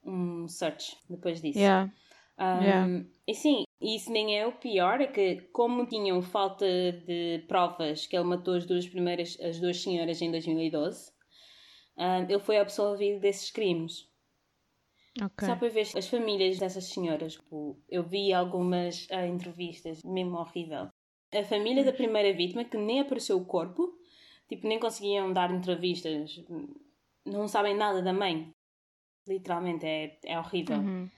[0.07, 1.59] um search depois disso.
[1.59, 1.93] Yeah.
[2.39, 3.05] Um, yeah.
[3.27, 8.17] E sim, isso nem é o pior, é que como tinham falta de provas que
[8.17, 11.11] ele matou as duas primeiras, as duas senhoras em 2012,
[11.97, 14.09] uh, ele foi absolvido desses crimes.
[15.17, 15.49] Okay.
[15.49, 17.35] Só para ver as famílias dessas senhoras.
[17.35, 20.89] Tipo, eu vi algumas uh, entrevistas, mesmo horrível.
[21.35, 23.99] A família da primeira vítima, que nem apareceu o corpo,
[24.49, 26.45] tipo, nem conseguiam dar entrevistas,
[27.25, 28.53] não sabem nada da mãe.
[29.27, 30.79] Literalmente, é, é horrível.
[30.79, 31.11] Uhum.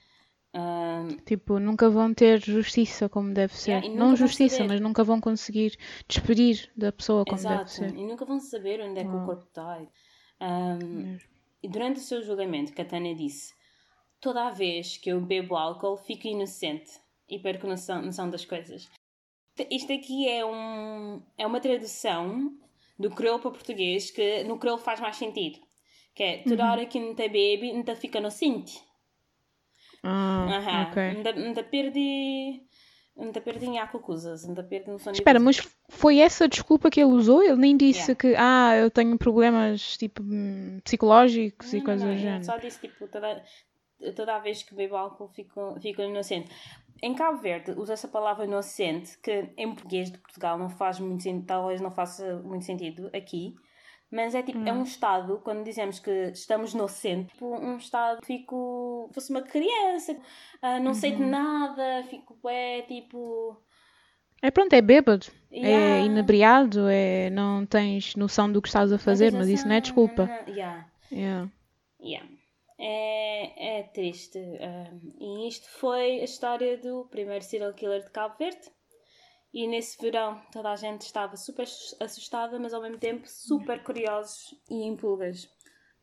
[0.54, 3.82] Uh, tipo, nunca vão ter justiça como deve ser.
[3.82, 5.76] Yeah, não justiça, mas nunca vão conseguir
[6.08, 7.58] despedir da pessoa como Exato.
[7.58, 7.94] deve ser.
[7.94, 9.86] E nunca vão saber onde é que o corpo está.
[10.40, 11.18] Um,
[11.62, 13.54] e durante o seu julgamento, Katana disse:
[14.20, 16.92] Toda a vez que eu bebo álcool, fico inocente
[17.28, 18.88] e perco noção, noção das coisas.
[19.70, 22.56] Isto aqui é, um, é uma tradução
[22.98, 25.58] do crioulo para português que no crioulo faz mais sentido.
[26.18, 26.70] Que é, toda uhum.
[26.72, 28.82] hora que não te bebe, não te fica inocente.
[30.02, 31.12] Ah, uh ok.
[31.14, 32.60] Não te perde
[33.16, 37.40] Ainda perdi acusas, ainda perdi no Espera, mas foi essa a desculpa que ele usou?
[37.40, 38.14] Ele nem disse yeah.
[38.16, 42.44] que, ah, eu tenho problemas, tipo, hum, psicológicos não, e coisas do género.
[42.44, 43.44] só disse, tipo, toda,
[44.16, 46.50] toda vez que bebo álcool fico, fico inocente.
[47.00, 51.22] Em Cabo Verde usa essa palavra inocente, que em português de Portugal não faz muito
[51.22, 53.54] sentido, talvez não faça muito sentido aqui,
[54.10, 54.66] mas é tipo, hum.
[54.66, 54.82] é um hum.
[54.84, 60.80] estado, quando dizemos que estamos no centro, tipo, um estado, fico, fosse uma criança, uh,
[60.80, 60.94] não uhum.
[60.94, 61.30] sei de uhum.
[61.30, 63.60] nada, fico, é tipo...
[64.40, 65.96] É pronto, é bêbado, é yeah.
[65.96, 69.80] é inebriado, é, não tens noção do que estás a fazer, mas isso não é
[69.80, 70.30] desculpa.
[70.46, 70.88] Yeah.
[71.10, 71.50] Yeah.
[72.00, 72.28] Yeah.
[72.78, 74.38] É, é triste.
[74.38, 78.70] Um, e isto foi a história do primeiro serial killer de Cabo Verde.
[79.58, 81.66] E nesse verão toda a gente estava super
[81.98, 85.50] assustada, mas ao mesmo tempo super curiosos e em pulgas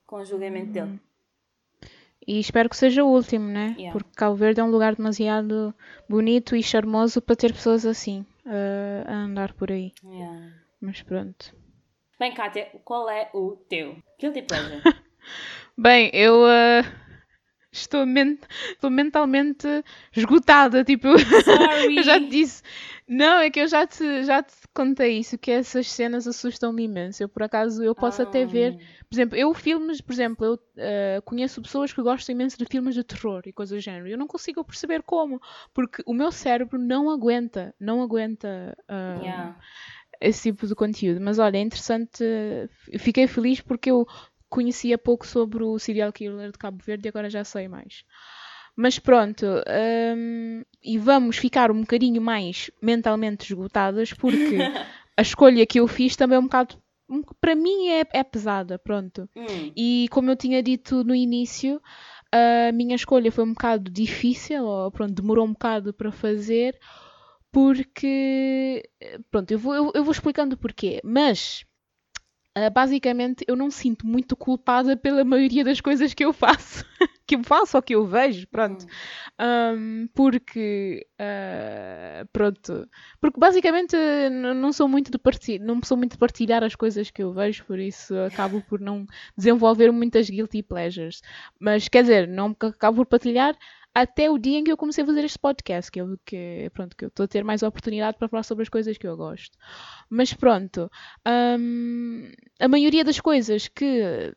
[0.05, 0.99] com o julgamento dele.
[2.27, 3.73] E espero que seja o último, né?
[3.77, 3.93] Yeah.
[3.93, 5.73] Porque Cabo Verde é um lugar demasiado
[6.09, 9.93] bonito e charmoso para ter pessoas assim uh, a andar por aí.
[10.03, 10.51] Yeah.
[10.81, 11.55] Mas pronto.
[12.19, 14.81] Bem, Kátia, qual é o teu guilty pleasure?
[15.77, 17.04] Bem, eu uh,
[17.77, 18.37] estou, men
[18.71, 19.67] estou mentalmente
[20.15, 20.83] esgotada.
[20.83, 21.07] Tipo,
[21.95, 22.63] eu já te disse.
[23.07, 27.21] Não, é que eu já te, já te contei isso, que essas cenas assustam-me imenso.
[27.21, 28.73] Eu, por acaso, eu posso até ver...
[28.75, 29.05] Ah.
[29.07, 32.95] Por exemplo, eu filmes, por exemplo, eu uh, conheço pessoas que gostam imenso de filmes
[32.95, 34.07] de terror e coisas do género.
[34.07, 35.39] Eu não consigo perceber como,
[35.71, 38.75] porque o meu cérebro não aguenta, não aguenta...
[38.89, 39.55] Uh, yeah.
[40.21, 42.23] Esse tipo de conteúdo, mas olha, é interessante.
[42.97, 44.07] Fiquei feliz porque eu
[44.55, 48.05] conhecia pouco sobre o serial killer de Cabo Verde e agora já sei mais.
[48.73, 54.57] Mas pronto, um, e vamos ficar um bocadinho mais mentalmente esgotadas porque
[55.17, 56.81] a escolha que eu fiz também é um bocado.
[57.41, 59.29] Para mim é, é pesada, pronto.
[59.35, 59.71] Hum.
[59.75, 61.81] E como eu tinha dito no início,
[62.31, 66.77] a minha escolha foi um bocado difícil, ou pronto, demorou um bocado para fazer,
[67.51, 68.83] porque.
[69.29, 71.01] Pronto, eu vou, eu, eu vou explicando porquê.
[71.03, 71.65] Mas
[72.57, 76.85] Uh, basicamente, eu não sinto muito culpada pela maioria das coisas que eu faço,
[77.27, 78.85] que eu faço ou que eu vejo, pronto.
[79.37, 82.87] Um, porque, uh, pronto,
[83.19, 83.93] porque basicamente
[84.55, 87.65] não sou muito de partilhar, não sou muito de partilhar as coisas que eu vejo,
[87.65, 89.05] por isso acabo por não
[89.37, 91.21] desenvolver muitas guilty pleasures.
[91.59, 93.53] Mas quer dizer, não acabo por partilhar
[93.95, 96.97] até o dia em que eu comecei a fazer este podcast, que eu que, pronto,
[96.97, 99.57] que eu estou a ter mais oportunidade para falar sobre as coisas que eu gosto.
[100.09, 100.91] Mas pronto,
[101.57, 102.29] hum,
[102.59, 104.35] a maioria das coisas que,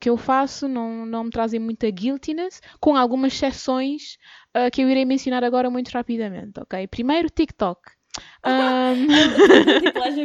[0.00, 4.18] que eu faço não, não me trazem muita guiltiness, com algumas exceções
[4.56, 6.88] uh, que eu irei mencionar agora muito rapidamente, ok?
[6.88, 7.80] Primeiro, TikTok.
[8.44, 9.06] Um...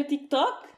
[0.08, 0.66] TikTok?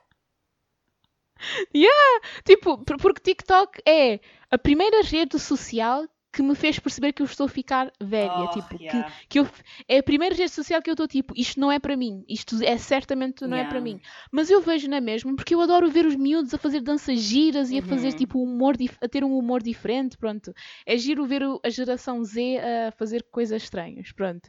[1.73, 2.21] Yeah!
[2.43, 4.19] Tipo, porque TikTok é
[4.49, 6.07] a primeira rede social
[6.38, 8.45] que me fez perceber que eu estou a ficar velha.
[8.45, 9.03] Oh, tipo, yeah.
[9.03, 9.49] que, que eu,
[9.88, 12.63] é a primeira rede social que eu estou tipo, isto não é para mim, isto
[12.63, 13.69] é certamente não é Yeah.
[13.69, 13.99] para mim.
[14.31, 17.71] Mas eu vejo na mesma, porque eu adoro ver os miúdos a fazer danças giras
[17.71, 18.13] e a fazer Uhum.
[18.13, 20.53] tipo humor, a ter um humor diferente, pronto.
[20.85, 24.47] É giro ver a geração Z a fazer coisas estranhas, pronto.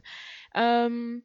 [0.55, 1.21] Um,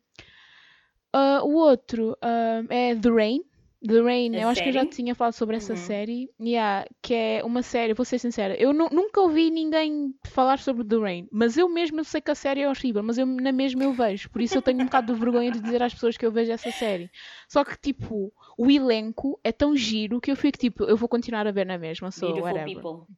[1.12, 3.40] ah, o outro um, é The Rain.
[3.86, 4.94] The Rain, A eu acho que eu já série?
[4.94, 5.78] tinha falado sobre essa Uhum.
[5.78, 10.58] série, yeah, que é uma série, vou ser sincera, eu nu- nunca ouvi ninguém falar
[10.58, 13.26] sobre The Rain, mas eu mesmo eu sei que a série é horrível, mas eu
[13.26, 15.92] na mesma eu vejo, por isso eu tenho um bocado de vergonha de dizer às
[15.92, 17.10] pessoas que eu vejo essa série.
[17.46, 21.46] Só que tipo, o elenco é tão giro que eu fico tipo, eu vou continuar
[21.46, 22.74] a ver na mesma, so Beautiful whatever.
[22.82, 23.14] people.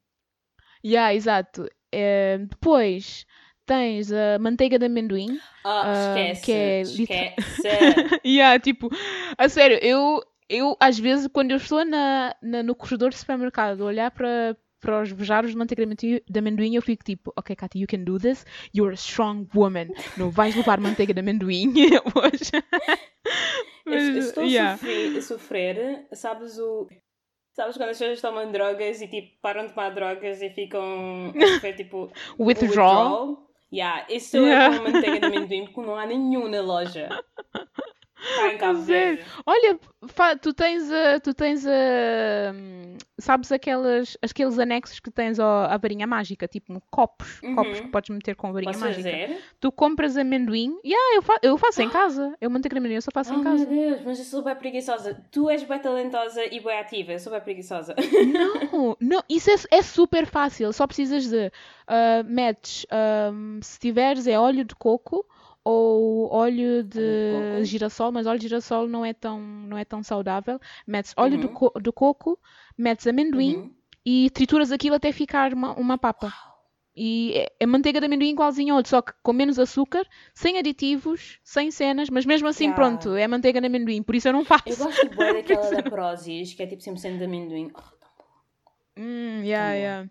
[0.84, 1.68] Yeah, exato.
[1.92, 3.24] Eh, depois
[3.64, 5.38] tens a manteiga de amendoim.
[5.64, 6.42] Ah, Ah, esquece.
[6.42, 7.68] que é Esquece.
[8.26, 8.90] yeah, tipo,
[9.38, 13.82] a sério, eu, eu às vezes quando eu estou na, na- no corredor do supermercado
[13.82, 17.80] a olhar para para os bejaros de manteiga de amendoim- eu fico tipo, ok, Katy,
[17.80, 18.44] you can do this.
[18.74, 19.88] You're a strong woman.
[20.16, 21.72] Não vais levar manteiga de amendoim
[22.14, 22.52] hoje.
[23.86, 24.74] Eu eu estou yeah.
[24.74, 26.88] a, sofrer, a sofrer, sabes o.
[27.54, 31.46] Sabes quando as pessoas tomam drogas e tipo param de tomar drogas e ficam a
[31.54, 32.12] sofrer tipo.
[32.36, 33.48] o Withdrawal.
[33.72, 34.74] Yeah, isso Yeah.
[34.74, 37.08] é com manteiga de amendoim porque não há nenhum na loja.
[38.50, 38.80] Em Cabo?
[38.80, 39.22] Verde.
[39.44, 39.78] Olha,
[40.40, 41.70] tu tens a, tu tens a,
[42.54, 47.54] hum, sabes aquelas, aqueles anexos que tens ao- à varinha mágica, tipo copos, Uhum.
[47.54, 49.10] copos que podes meter com a varinha Posso mágica.
[49.10, 49.38] fazer?
[49.60, 53.10] Tu compras amendoim, yeah, eu, fa eu faço em casa, eu manteiga amendoim, eu só
[53.12, 53.66] faço Oh em meu casa.
[53.66, 55.22] Deus, mas eu sou bem preguiçosa.
[55.30, 57.94] Tu és bem talentosa e bem ativa, eu sou bem preguiçosa.
[58.26, 61.50] Não, não, isso é, é super fácil, só precisas de,
[61.86, 65.24] ah, metes, ahm, se tiveres é óleo de coco
[65.70, 67.64] ou óleo de de coco.
[67.64, 70.60] girassol, mas óleo de girassol não é tão, não é tão saudável.
[70.86, 71.54] Metes óleo de, Uhum.
[71.58, 72.38] co de coco,
[72.78, 73.70] metes amendoim, Uhum.
[74.04, 76.32] e trituras aquilo até ficar uma, uma papa.
[76.96, 80.58] E é, é manteiga de amendoim igualzinho ao outro, só que com menos açúcar, sem
[80.58, 82.74] aditivos, sem cenas, mas mesmo assim, Yeah.
[82.74, 84.64] pronto, é manteiga de amendoim, por isso eu não faço.
[84.66, 87.70] Eu gosto bem daquela da Prozis, que é tipo 100% de amendoim.
[87.74, 88.24] Oh, tão bom.
[88.96, 89.76] Hum, yeah, bom.
[89.76, 90.08] yeah.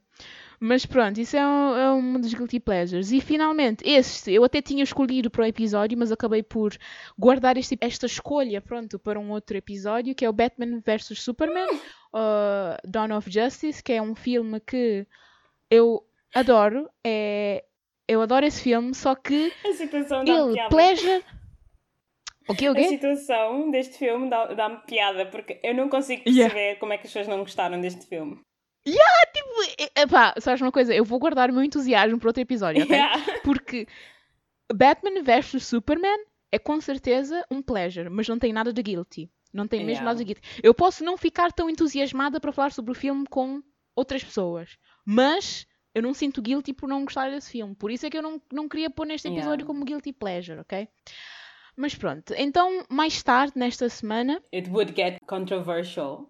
[0.60, 3.12] Mas pronto, isso é um, é um dos guilty pleasures.
[3.12, 6.76] E finalmente, este eu até tinha escolhido para o episódio, mas acabei por
[7.18, 11.68] guardar este- esta escolha, pronto, para um outro episódio, que é o Batman vs Superman,
[12.14, 15.06] uh, Dawn of Justice, que é um filme que
[15.70, 16.04] eu
[16.34, 16.90] adoro.
[17.06, 17.64] É,
[18.08, 21.24] eu adoro esse filme, só que A situação dá-me ele, pleasure...
[22.48, 26.54] O quê, o A situação deste filme dá- dá-me piada, porque eu não consigo Yeah.
[26.54, 28.40] perceber como é que as pessoas não gostaram deste filme.
[28.86, 30.94] E- Epá, sabes uma coisa?
[30.94, 32.96] Eu vou guardar o meu entusiasmo para outro episódio, ok?
[32.96, 33.42] Yeah.
[33.44, 33.88] Porque
[34.74, 36.18] Batman vs Superman
[36.52, 39.30] é com certeza um pleasure, mas não tem nada de guilty.
[39.54, 40.06] Não tem mesmo Yeah.
[40.06, 40.42] nada de guilty.
[40.62, 43.62] Eu posso não ficar tão entusiasmada para falar sobre o filme com
[43.96, 47.74] outras pessoas, mas eu não sinto guilty por não gostar desse filme.
[47.74, 49.66] Por isso é que eu não, não queria pôr neste episódio Yeah.
[49.66, 50.88] como guilty pleasure, ok?
[51.78, 56.30] Mas pronto, então mais tarde nesta semana It would get controversial.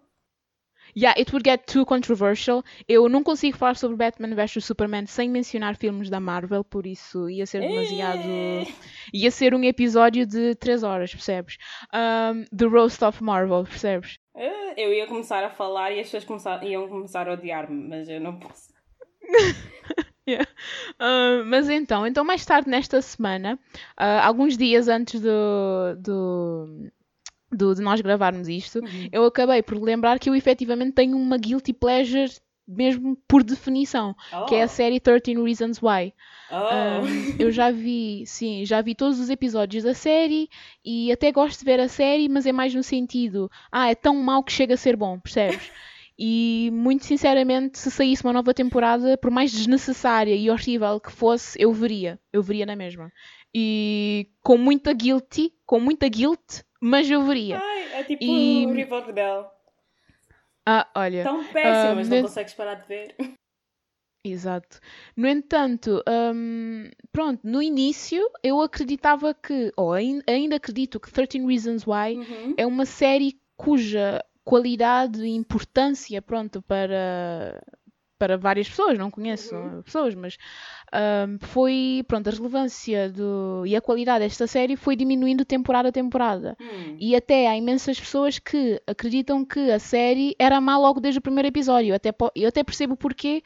[0.98, 2.62] Yeah, it would get too controversial.
[2.88, 7.28] Eu não consigo falar sobre Batman vs Superman sem mencionar filmes da Marvel, por isso
[7.28, 8.22] ia ser demasiado.
[8.24, 8.66] Eh.
[9.12, 11.58] ia ser um episódio de 3 horas, percebes?
[11.92, 14.18] Um, the Roast of Marvel, percebes?
[14.34, 18.08] Eh, Eu ia começar a falar e as pessoas começar- iam começar a odiar-me, mas
[18.08, 18.68] eu não posso.
[20.28, 20.44] Yeah.
[20.98, 23.56] Ah, mas então, então mais tarde nesta semana,
[23.96, 26.90] ah, alguns dias antes do, do,
[27.56, 29.08] do- de nós gravarmos isto, Uhum.
[29.10, 32.30] eu acabei por lembrar que eu efetivamente tenho uma guilty pleasure
[32.68, 34.12] mesmo por definição,
[34.48, 34.68] que é a Oh.
[34.68, 36.12] série 13 Reasons Why.
[36.50, 36.54] Oh.
[37.04, 40.48] Um, eu já vi, sim, já vi todos os episódios da série
[40.84, 44.16] e até gosto de ver a série, mas é mais no sentido, ah, é tão
[44.16, 45.70] mau que chega a ser bom, percebes?
[46.18, 51.60] E muito sinceramente, se saísse uma nova temporada, por mais desnecessária e horrível que fosse,
[51.60, 53.12] eu veria, eu veria na mesma.
[53.54, 57.58] E com muita guilty, com muita guilt, mas eu veria.
[57.62, 59.46] Ai, é tipo E- o Riverdale.
[60.64, 61.22] Ah, olha.
[61.22, 63.14] Tão péssimo, Ah, mas não consegues parar de ver.
[64.24, 64.80] Exato.
[65.16, 66.02] No entanto,
[66.34, 72.16] hum, pronto, no início eu acreditava que, ou ain- ainda acredito que 13 Reasons Why
[72.18, 72.54] Uhum.
[72.56, 77.62] é uma série cuja qualidade e importância, pronto, para,
[78.18, 79.82] para várias pessoas, não conheço Uhum.
[79.82, 80.36] pessoas, mas
[81.28, 85.92] hum, foi, pronto, a relevância do, e a qualidade desta série foi diminuindo temporada a
[85.92, 86.56] temporada.
[86.60, 86.96] Hum.
[86.98, 91.22] E até há imensas pessoas que acreditam que a série era má logo desde o
[91.22, 91.90] primeiro episódio.
[91.90, 93.42] Eu até, eu até percebo porquê,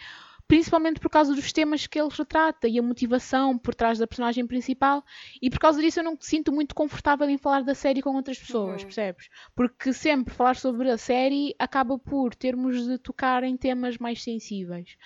[0.50, 4.44] principalmente por causa dos temas que ele retrata e a motivação por trás da personagem
[4.44, 5.04] principal,
[5.40, 8.16] e por causa disso eu não me sinto muito confortável em falar da série com
[8.16, 8.88] outras pessoas, uhum.
[8.88, 9.28] percebes?
[9.54, 14.96] Porque sempre falar sobre a série acaba por termos de tocar em temas mais sensíveis.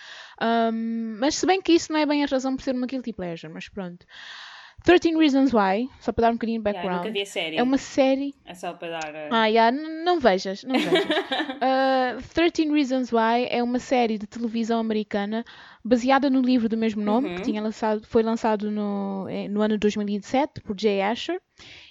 [0.40, 3.12] Um, mas se bem que isso não é bem a razão por ser uma guilty
[3.12, 4.06] pleasure, mas pronto.
[4.84, 7.06] 13 Reasons Why, só para dar um bocadinho de background.
[7.06, 7.56] Yeah, série.
[7.56, 8.34] É uma série.
[8.44, 9.14] É só para dar.
[9.14, 9.28] Uh...
[9.30, 9.74] Ah, yeah,
[10.04, 11.04] não vejas, não vejas.
[12.20, 15.42] uh, 13 Reasons Why é uma série de televisão americana
[15.82, 17.36] baseada no livro do mesmo nome, uhum.
[17.36, 21.40] que tinha lançado, foi lançado no, eh, no ano 2007 por Jay Asher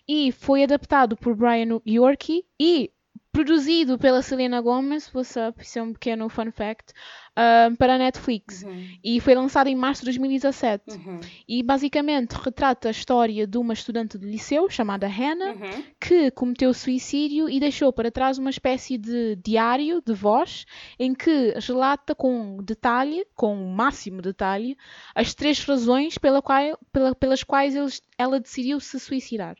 [0.07, 2.91] e foi adaptado por Brian Yorkie e
[3.33, 6.93] produzido pela Selena Gomez, what's up, isso é um pequeno fun fact,
[7.31, 8.61] uh, para a Netflix.
[8.61, 8.87] Uhum.
[9.03, 10.83] E foi lançado em março de 2017.
[10.91, 11.19] Uhum.
[11.47, 15.83] E basicamente retrata a história de uma estudante de liceu chamada Hannah, uhum.
[15.99, 20.65] que cometeu suicídio e deixou para trás uma espécie de diário de voz
[20.99, 24.77] em que relata com detalhe, com o máximo detalhe,
[25.15, 29.55] as três razões pela qual, pela, pelas quais eles, ela decidiu se suicidar.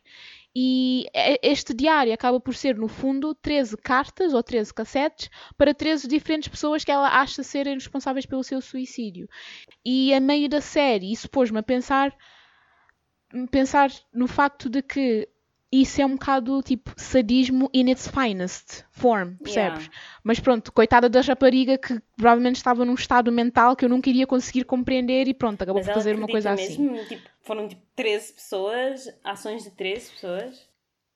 [0.56, 1.06] E
[1.42, 5.28] este diário acaba por ser, no fundo, 13 cartas ou 13 cassetes
[5.58, 9.28] para 13 diferentes pessoas que ela acha serem responsáveis pelo seu suicídio.
[9.84, 12.16] E a meio da série, isso pôs-me a pensar,
[13.50, 15.28] pensar no facto de que
[15.82, 19.84] isso é um bocado tipo sadismo in its finest form, percebes?
[19.84, 19.98] Yeah.
[20.22, 24.26] Mas pronto, coitada da rapariga que provavelmente estava num estado mental que eu nunca iria
[24.26, 27.04] conseguir compreender e pronto, acabou Mas por fazer uma coisa mesmo, assim.
[27.06, 30.68] Tipo, foram tipo 13 pessoas, ações de 13 pessoas.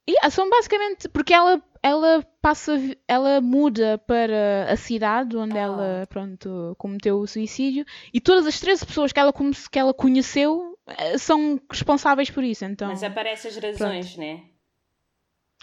[0.08, 5.62] E são basicamente porque ela, ela passa, ela muda para a cidade onde ah.
[5.62, 9.32] ela pronto, cometeu o suicídio e todas as 13 pessoas que ela,
[9.70, 10.77] que ela conheceu
[11.18, 12.64] são responsáveis por isso.
[12.64, 14.20] Então, Mas aparecem as razões, pronto.
[14.20, 14.42] né?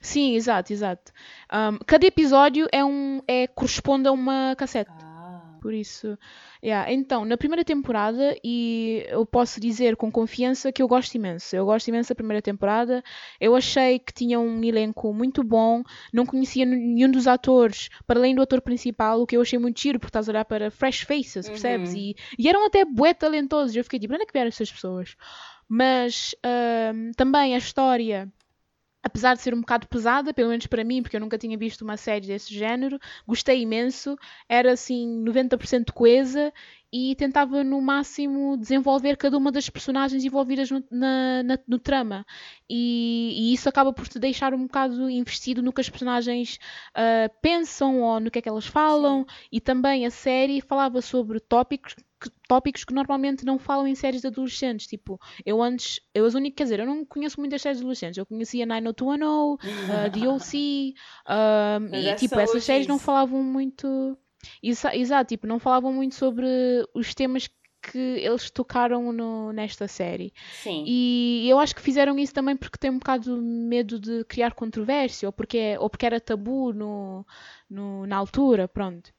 [0.01, 1.11] Sim, exato, exato.
[1.51, 4.91] Um, cada episódio é um, é, corresponde a uma cassete.
[5.65, 6.15] Por isso.
[6.63, 6.93] Yeah.
[6.93, 11.55] Então, na primeira temporada, e eu posso dizer com confiança que eu gosto imenso.
[11.55, 13.03] Eu gosto imenso da primeira temporada.
[13.41, 15.81] Eu achei que tinha um elenco muito bom.
[16.13, 19.81] Não conhecia nenhum dos atores, para além do ator principal, o que eu achei muito
[19.81, 21.93] giro, porque estás a olhar para fresh faces, percebes?
[21.93, 21.97] Uhum.
[21.97, 23.75] E, e, eram até bué talentosos.
[23.75, 25.15] Eu fiquei tipo, onde é que vieram essas pessoas?
[25.67, 26.35] Mas
[26.93, 28.31] um, também a história
[29.05, 31.83] apesar de ser um bocado pesada, pelo menos para mim, porque eu nunca tinha visto
[31.83, 34.17] uma série desse género, gostei imenso,
[34.49, 36.51] era assim 90% coesa
[36.91, 42.25] e tentava no máximo desenvolver cada uma das personagens envolvidas no, na, na, no trama.
[42.67, 46.57] E, e, isso acaba por te deixar um bocado investido no que as personagens
[46.97, 49.19] uh, pensam ou no que é que elas falam.
[49.19, 49.47] Sim.
[49.51, 51.95] E também a série falava sobre tópicos
[52.29, 54.87] que, tópicos que normalmente não falam em séries de adolescentes.
[54.87, 58.17] Tipo, eu antes, eu as únicas, quer dizer, eu não conheço muitas séries de adolescentes.
[58.17, 59.59] Eu conhecia 90210,
[59.89, 60.93] uh, DOC,
[61.27, 64.17] uh, e tipo, essas séries não falavam muito.
[64.61, 66.45] Exato, tipo, não falavam muito sobre
[66.93, 67.49] os temas
[67.91, 70.33] que eles tocaram no, nesta série.
[70.63, 70.83] Sim.
[70.87, 75.27] E eu acho que fizeram isso também porque têm um bocado medo de criar controvérsia
[75.27, 77.25] ou porque, é, ou porque era tabu no,
[77.69, 79.13] no, na altura, pronto.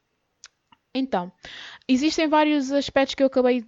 [0.96, 1.30] Então,
[1.86, 3.64] existem vários aspectos que eu acabei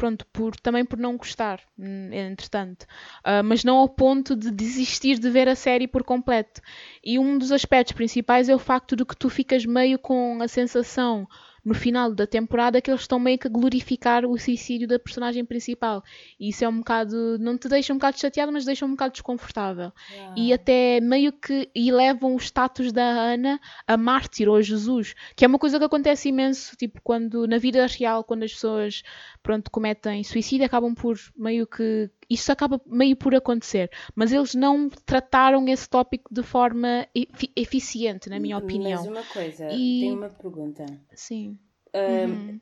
[0.00, 2.84] pronto, por, também por não gostar, hum, entretanto,
[3.18, 6.62] uh, mas não ao ponto de desistir de ver a série por completo.
[7.04, 10.48] E um dos aspectos principais é o facto de que tu ficas meio com a
[10.48, 11.28] sensação
[11.64, 15.44] no final da temporada que eles estão meio que a glorificar o suicídio da personagem
[15.44, 16.02] principal.
[16.38, 17.38] E isso é um bocado.
[17.38, 19.92] não te deixa um bocado chateado, mas deixa um bocado desconfortável.
[20.10, 20.34] Yeah.
[20.36, 25.44] E até meio que elevam o status da Ana a mártir ou a Jesus, que
[25.44, 29.02] é uma coisa que acontece imenso, tipo, quando na vida real, quando as pessoas
[29.42, 34.88] pronto, cometem suicídio, acabam por meio que isso acaba meio por acontecer, mas eles não
[34.88, 37.06] trataram esse tópico de forma
[37.56, 39.00] eficiente, na minha opinião.
[39.00, 40.00] Mas uma coisa, e...
[40.00, 40.86] tenho uma pergunta.
[41.12, 41.58] Sim.
[41.92, 42.60] Um, uhum.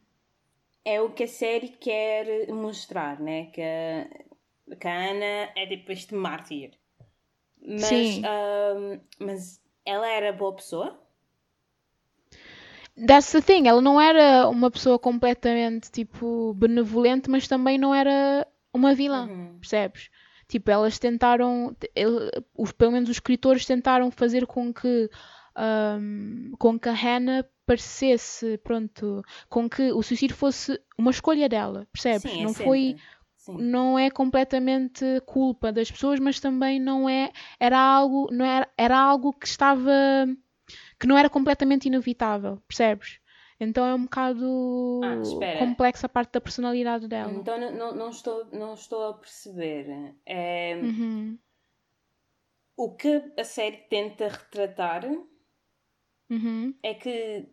[0.84, 3.46] É o que a série quer mostrar, né?
[3.46, 6.70] Que a, que a Ana é depois de mártir.
[7.60, 8.22] Mas, Sim.
[8.24, 10.98] Um, mas ela era boa pessoa?
[13.06, 18.46] That's the thing, ela não era uma pessoa completamente tipo benevolente, mas também não era
[18.72, 19.47] uma vilã, uhum.
[19.58, 20.10] Percebes?
[20.48, 25.10] Tipo, elas tentaram, ele, os, pelo menos os escritores tentaram fazer com que,
[26.00, 31.86] um, com que a Hannah parecesse, pronto, com que o suicídio fosse uma escolha dela,
[31.92, 32.32] percebes?
[32.32, 32.96] Sim, é não foi,
[33.36, 33.58] Sim.
[33.58, 37.30] não é completamente culpa das pessoas, mas também não é,
[37.60, 39.92] era algo, não era, era algo que estava,
[40.98, 43.20] que não era completamente inevitável, percebes?
[43.60, 47.32] Então é um bocado ah, complexa a parte da personalidade dela.
[47.32, 50.14] Então não, não, estou, não estou a perceber.
[50.24, 50.76] É...
[50.76, 51.38] Uhum.
[52.76, 55.04] O que a série tenta retratar
[56.30, 56.72] uhum.
[56.80, 57.48] é que.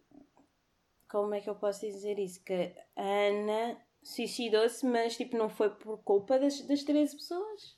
[1.10, 2.44] como é que eu posso dizer isso?
[2.44, 7.76] Que a Ana suicidou-se, mas tipo, não foi por culpa das, das 13 pessoas?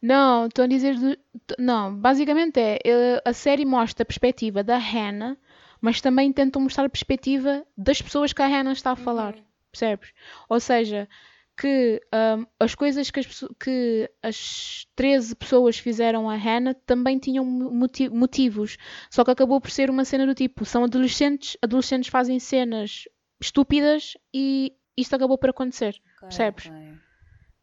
[0.00, 0.96] Não, estou a dizer.
[0.96, 1.18] De,
[1.58, 2.78] não, basicamente é.
[3.22, 5.36] A série mostra a perspectiva da Hannah,
[5.84, 9.34] mas também tentam mostrar a perspectiva das pessoas que a Hannah está a falar.
[9.34, 9.44] Uhum.
[9.70, 10.14] Percebes?
[10.48, 11.06] Ou seja,
[11.54, 17.44] que um, as coisas que as, que as 13 pessoas fizeram a Hannah também tinham
[17.44, 18.78] motivos.
[19.10, 23.06] Só que acabou por ser uma cena do tipo: são adolescentes, adolescentes fazem cenas
[23.38, 26.00] estúpidas e isto acabou por acontecer.
[26.16, 26.64] Okay, percebes?
[26.64, 26.98] Okay.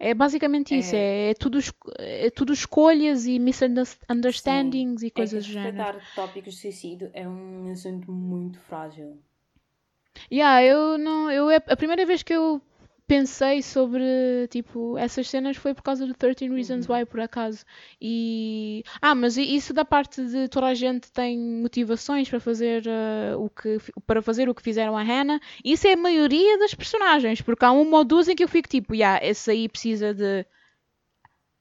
[0.03, 1.59] É basicamente isso, é, é, tudo,
[1.99, 5.05] é tudo escolhas e misunderstandings Sim.
[5.05, 5.75] e coisas é do género.
[5.75, 9.19] Tratar tópicos de suicídio é um assunto muito frágil.
[10.31, 12.59] Yeah, eu não, eu é a primeira vez que eu
[13.11, 16.95] pensei sobre, tipo, essas cenas foi por causa do 13 Reasons uhum.
[16.95, 17.65] Why, por acaso.
[17.99, 18.85] E...
[19.01, 23.49] Ah, mas isso da parte de toda a gente tem motivações para fazer, uh, o,
[23.49, 25.41] que, para fazer o que fizeram a Hannah.
[25.61, 28.69] Isso é a maioria das personagens, porque há uma ou duas em que eu fico
[28.69, 30.45] tipo, yeah, esse aí precisa de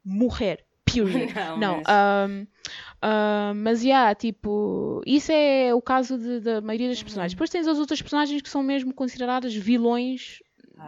[0.04, 0.64] morrer.
[0.84, 1.34] Period.
[1.34, 2.30] Não, não mas...
[2.30, 7.32] Um, uh, mas yeah, tipo, isso é o caso da maioria das personagens.
[7.32, 7.36] Uhum.
[7.36, 10.40] Depois tens as outras personagens que são mesmo consideradas vilões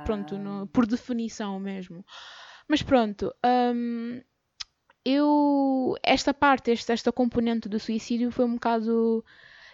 [0.05, 2.05] Pronto, no, por definição mesmo.
[2.69, 3.35] Mas pronto,
[3.75, 4.21] hum,
[5.05, 5.97] eu.
[6.03, 9.25] Esta parte, esta, esta componente do suicídio foi um bocado.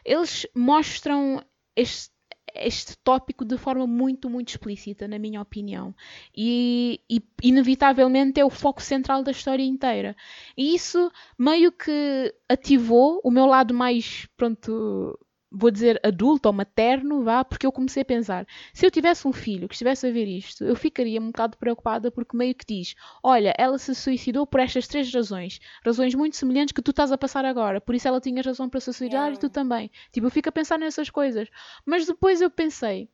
[0.05, 1.43] Eles mostram
[1.77, 2.13] este,
[2.55, 5.95] este tópico de forma muito, muito explícita, na minha opinião.
[6.37, 10.17] E, e, inevitavelmente é o foco central da história inteira.
[10.57, 15.19] E isso meio que ativou o meu lado mais, pronto,
[15.51, 19.33] vou dizer adulto ou materno, vá, porque eu comecei a pensar, se eu tivesse um
[19.33, 22.95] filho que estivesse a ver isto, eu ficaria um bocado preocupada porque meio que diz,
[23.23, 27.19] olha, ela se suicidou por estas três razões, razões muito semelhantes que tu estás a
[27.19, 29.35] passar agora, por isso ela tinha razão para se suicidar yeah.
[29.35, 29.91] e tu também.
[30.13, 31.49] Tipo, eu fico a pensar nessas coisas.
[31.85, 33.09] Mas depois eu pensei,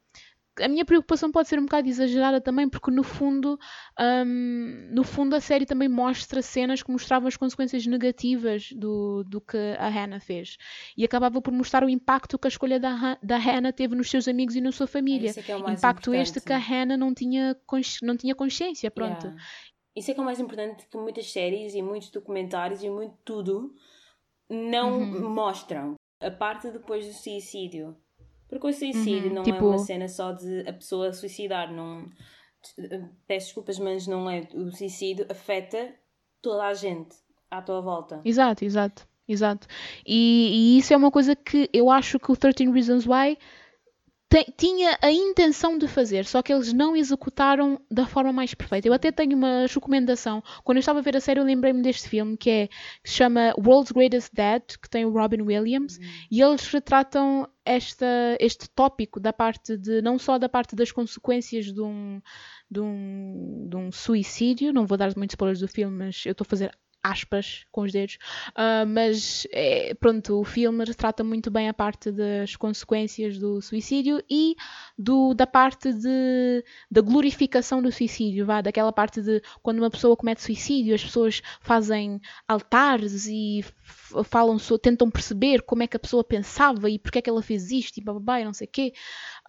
[0.61, 3.59] a minha preocupação pode ser um bocado exagerada também, porque no fundo,
[3.98, 9.40] um, no fundo a série também mostra cenas que mostravam as consequências negativas do, do
[9.40, 10.57] que a Hannah fez.
[10.96, 14.28] E acabava por mostrar o impacto que a escolha da, da Hannah teve nos seus
[14.28, 15.30] amigos e na sua família.
[15.30, 16.22] É, é impacto importante.
[16.22, 17.57] este que a Hannah não tinha,
[18.02, 19.26] não tinha consciência, pronto.
[19.26, 19.42] Yeah.
[19.96, 23.16] Isso é que é o mais importante que muitas séries e muitos documentários e muito
[23.24, 23.74] tudo
[24.50, 25.30] não uhum.
[25.30, 25.94] mostram.
[26.20, 27.96] A parte depois do suicídio
[28.49, 29.59] porque o suicídio uhum, não tipo...
[29.59, 31.72] é uma cena só de a pessoa suicidar.
[31.72, 32.09] Não...
[33.26, 34.49] Peço desculpas, mas não é.
[34.55, 35.95] O suicídio afeta
[36.40, 37.14] toda a gente
[37.51, 38.20] à tua volta.
[38.24, 39.66] Exato, exato, exato.
[40.07, 43.38] E, e isso é uma coisa que eu acho que o 13 Reasons Why
[44.56, 48.88] tinha a intenção de fazer, só que eles não executaram da forma mais perfeita.
[48.88, 50.42] Eu até tenho uma recomendação.
[50.64, 52.66] Quando eu estava a ver a série, eu lembrei-me deste filme que é
[53.02, 56.04] que se chama World's Greatest Dad, que tem o Robin Williams, uhum.
[56.30, 61.66] e eles retratam esta, este tópico da parte de não só da parte das consequências
[61.66, 62.20] de um,
[62.70, 66.44] de um, de um suicídio, não vou dar muitos spoilers do filme, mas eu estou
[66.44, 68.18] a fazer aspas com os dedos,
[68.50, 74.24] uh, mas é, pronto, o filme retrata muito bem a parte das consequências do suicídio
[74.28, 74.57] e
[74.98, 80.16] do, da parte de, da glorificação do suicídio, vá, daquela parte de quando uma pessoa
[80.16, 83.62] comete suicídio, as pessoas fazem altares e
[84.22, 87.70] falam, tentam perceber como é que a pessoa pensava e porque é que ela fez
[87.70, 88.92] isto e bababá e não sei o quê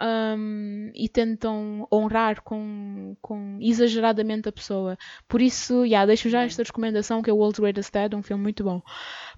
[0.01, 4.97] um, e tentam honrar com, com exageradamente a pessoa.
[5.27, 8.43] Por isso, yeah, deixo já esta recomendação que é o World's Greatest Dad, um filme
[8.43, 8.81] muito bom.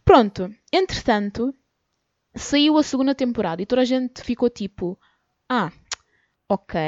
[0.05, 1.53] Pronto, entretanto,
[2.35, 4.97] saiu a segunda temporada e toda a gente ficou tipo:
[5.49, 5.71] Ah,
[6.49, 6.79] ok,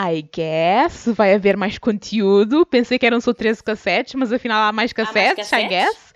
[0.00, 2.66] I guess, vai haver mais conteúdo.
[2.66, 5.64] Pensei que eram só 13 cassetes, mas afinal há mais cassetes, há mais cassetes?
[5.64, 6.14] I guess.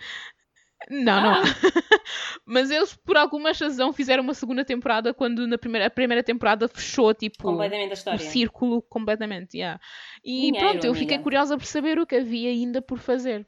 [0.90, 1.22] Não, ah.
[1.22, 1.42] não.
[2.44, 6.68] Mas eles, por alguma razão, fizeram uma segunda temporada quando na primeira, a primeira temporada
[6.68, 8.16] fechou, tipo, completamente a história.
[8.16, 9.56] o círculo completamente.
[9.56, 9.80] Yeah.
[10.24, 13.46] E Dinheiro, pronto, eu fiquei curiosa por saber o que havia ainda por fazer.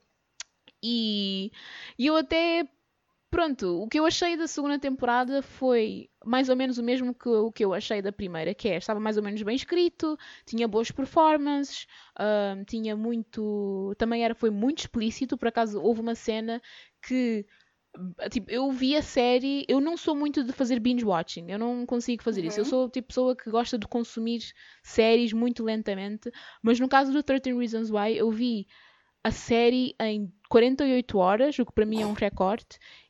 [0.83, 1.51] E,
[1.99, 2.69] e eu até
[3.35, 7.29] pronto, o que eu achei da segunda temporada foi mais ou menos o mesmo que
[7.29, 10.17] o que eu achei da primeira, que é, estava mais ou menos bem escrito,
[10.47, 11.85] tinha boas performances,
[12.17, 16.63] uh, tinha muito, também era, foi muito explícito, por acaso houve uma cena
[17.07, 17.47] que
[18.29, 21.87] Tipo, eu vi a série, eu não sou muito de fazer binge watching, eu não
[21.87, 22.49] consigo fazer uhum.
[22.49, 22.59] isso.
[22.59, 22.71] Eu uhum.
[22.71, 24.41] sou tipo pessoa que gosta de consumir
[24.83, 26.29] séries muito lentamente,
[26.61, 28.67] mas no caso do 13 Reasons Why, eu vi
[29.23, 32.67] a série em 48 horas, o que para mim é um recorde,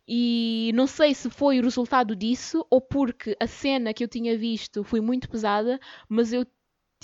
[0.06, 4.36] e não sei se foi o resultado disso ou porque a cena que eu tinha
[4.36, 5.80] visto foi muito pesada,
[6.10, 6.46] mas eu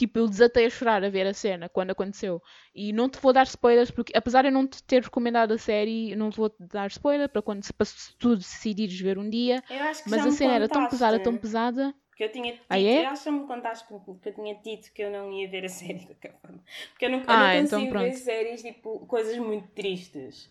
[0.01, 2.43] tipo, eu desatei a chorar a ver a cena quando aconteceu.
[2.75, 5.59] E não te vou dar spoilers, porque apesar de eu não te ter recomendado a
[5.59, 7.87] série, não vou te dar spoiler para quando se, para
[8.19, 9.63] tu decidires ver um dia.
[10.07, 11.95] mas a cena era tão pesada, tão pesada.
[12.11, 13.03] Porque eu tinha dito, Ah, é?
[13.05, 15.69] eu acho que me contaste que eu tinha dito que eu não ia ver a
[15.69, 16.63] série de qualquer forma.
[16.91, 20.51] Porque eu não, eu Ah, não então consigo ver séries tipo coisas muito tristes.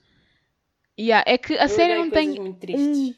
[1.00, 3.16] Yeah, é que a Eu série não tem tristes.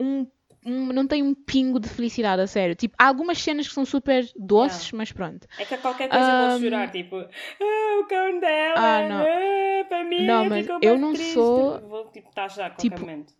[0.00, 0.30] um,
[0.64, 2.74] um- não tem um pingo de felicidade, a sério.
[2.74, 5.46] Tipo, há algumas cenas que são super doces, mas pronto.
[5.58, 9.08] É que a qualquer coisa eu Ahm, vou chorar, tipo, ah, o cão dela, Ah,
[9.08, 9.20] não.
[9.22, 11.34] ah, para mim Não, mas ficou eu não triste.
[11.34, 13.34] sou- Vou tipo, estar já a qualquer Tipo, momento.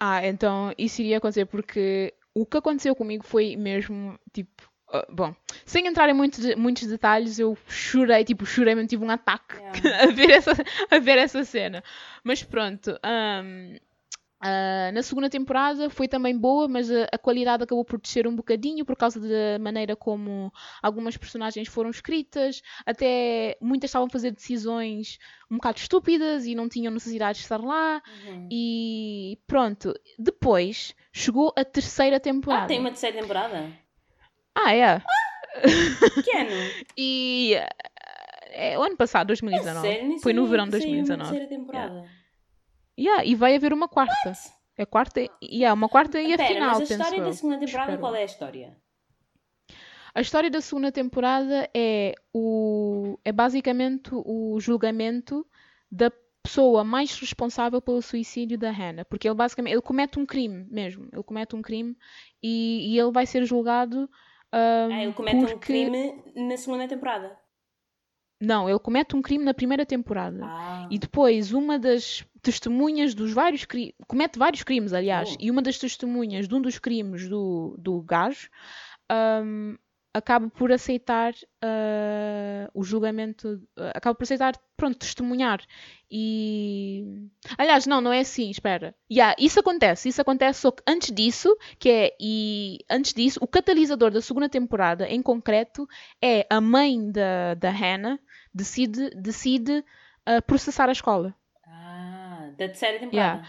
[0.00, 5.34] Ah, então isso iria acontecer porque o que aconteceu comigo foi mesmo, tipo, ah, bom,
[5.64, 9.54] sem entrar em muitos, de- muitos detalhes, eu chorei, tipo, chorei mesmo, tive um ataque
[9.56, 9.72] Yeah.
[10.10, 10.52] a, ver essa,
[10.90, 11.82] a ver essa cena.
[12.22, 13.76] Mas pronto, ahm,
[14.46, 18.36] ah, na segunda temporada foi também boa, mas a, a qualidade acabou por descer um
[18.36, 24.32] bocadinho por causa da maneira como algumas personagens foram escritas, até muitas estavam a fazer
[24.32, 25.18] decisões
[25.50, 28.02] um bocado estúpidas e não tinham necessidade de estar lá.
[28.26, 28.48] Uhum.
[28.52, 32.64] E pronto, depois chegou a terceira temporada.
[32.64, 33.72] Ah, tem uma terceira temporada?
[34.54, 35.02] Ah, é.
[36.22, 36.50] Que ano?
[36.98, 39.80] E eh, é o ano passado, 2019.
[39.88, 40.08] Sério?
[40.08, 41.30] Nem Foi no verão de saiu uma 2019.
[41.30, 41.94] terceira temporada.
[41.94, 42.23] Yeah,
[42.96, 44.32] e vai haver uma quarta.
[44.76, 47.58] É quarta e yeah, uma quarta e a Pera, final, mas a história da segunda
[47.58, 48.00] temporada, Espero.
[48.00, 48.76] qual é a história?
[50.14, 55.46] A história da segunda temporada é o é basicamente o julgamento
[55.90, 56.10] da
[56.42, 61.08] pessoa mais responsável pelo suicídio da Hannah, porque ele basicamente ele comete um crime mesmo,
[61.12, 61.96] ele comete um crime
[62.42, 64.08] e, e ele vai ser julgado
[64.52, 67.36] Ah, ele comete um porque crime na segunda temporada.
[68.40, 70.40] Não, ele comete um crime na primeira temporada.
[70.44, 75.36] Ah, E depois, uma das testemunhas dos vários crimes, comete vários crimes, aliás, Oh.
[75.40, 78.50] e uma das testemunhas de um dos crimes do, do gajo
[79.10, 79.76] ahm,
[80.12, 81.32] acaba por aceitar
[81.62, 84.54] ah, o julgamento, ah, acaba por aceitar,
[84.84, 85.60] pronto, testemunhar.
[86.10, 87.28] E.
[87.56, 88.94] Aliás, não, não é assim, espera.
[89.10, 93.46] Yeah, isso acontece, isso acontece, só que antes disso, que é, e antes disso, o
[93.46, 95.88] catalisador da segunda temporada, em concreto,
[96.22, 98.18] é a mãe da, da Hannah
[98.52, 99.82] decide, decide
[100.26, 101.34] ah, processar a escola.
[101.66, 103.42] ah, da terceira temporada.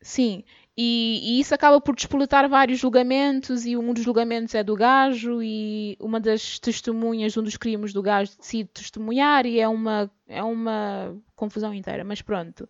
[0.00, 0.44] Sim,
[0.76, 5.40] e, e isso acaba por despoletar vários julgamentos, e um dos julgamentos é do gajo,
[5.40, 10.10] e uma das testemunhas de um dos crimes do gajo decide testemunhar, e é uma,
[10.26, 12.68] é uma confusão inteira, mas pronto.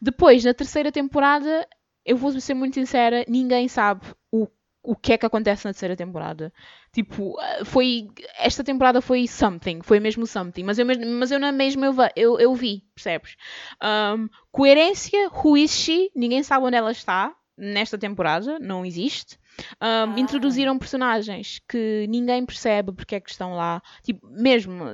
[0.00, 1.66] Depois, na terceira temporada,
[2.06, 4.48] eu vou ser muito sincera, ninguém sabe o,
[4.82, 6.52] o que é que acontece na terceira temporada.
[6.90, 8.08] Tipo, ah, foi.
[8.38, 12.40] Esta temporada foi something, foi mesmo something, mas eu, mas eu na mesma eu, eu,
[12.40, 13.36] eu vi, percebes?
[13.82, 16.10] Um, coerência, who is she?
[16.14, 19.36] Ninguém sabe onde ela está nesta temporada, não existe.
[19.74, 20.14] Um, Ah.
[20.16, 23.82] Introduziram personagens que ninguém percebe porque é que estão lá.
[24.02, 24.84] Tipo, mesmo,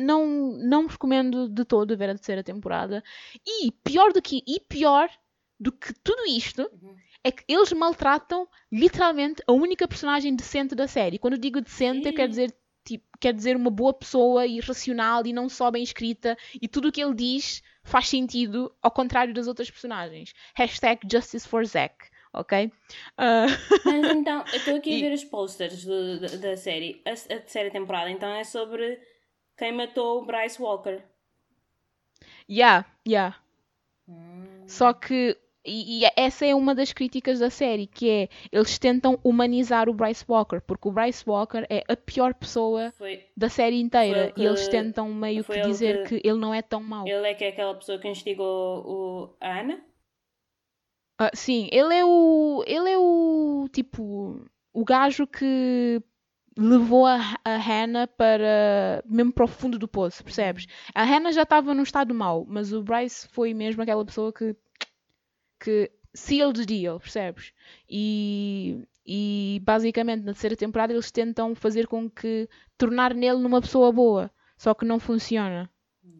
[0.00, 0.26] não,
[0.58, 3.02] não recomendo de todo ver a terceira temporada.
[3.46, 5.08] E pior do que, e pior
[5.58, 6.94] do que tudo isto Uhum.
[7.24, 11.18] é que eles maltratam literalmente a única personagem decente da série.
[11.18, 12.16] Quando eu digo decente, eu Sim.
[12.16, 12.54] quero dizer
[12.84, 16.88] tipo, quer dizer uma boa pessoa e racional e não só bem escrita e tudo
[16.88, 20.32] o que ele diz faz sentido ao contrário das outras personagens.
[20.54, 21.94] Hashtag Justice for Zack,
[22.32, 22.70] ok?
[23.18, 23.46] Ah,
[23.84, 27.02] Mas então, eu estou aqui a E- ver os posters do- da, da série.
[27.04, 29.00] A, a terceira temporada, então, é sobre
[29.56, 31.02] quem matou o Bryce Walker.
[32.48, 33.36] yeah, yeah.
[34.08, 34.64] Hum.
[34.66, 39.18] Só que e, e essa é uma das críticas da série, que é eles tentam
[39.22, 43.80] humanizar o Bryce Walker, porque o Bryce Walker é a pior pessoa Foi, da série
[43.80, 46.28] inteira Foi e ele eles que- tentam meio que dizer que- que...
[46.28, 47.06] ele não é tão mau.
[47.06, 49.80] ele é que é aquela pessoa que instigou o, a Ana?
[51.18, 56.00] Ah, sim, ele é o ele é o tipo o gajo que
[56.56, 60.66] levou a, a Hannah para mesmo para o fundo do poço, percebes?
[60.94, 64.56] A Hannah já estava num estado mau, mas o Bryce foi mesmo aquela pessoa que
[65.62, 67.52] que sealed the deal, percebes?
[67.88, 72.48] E e basicamente na terceira temporada eles tentam fazer com que
[72.78, 75.68] tornar nele numa pessoa boa, só que não funciona,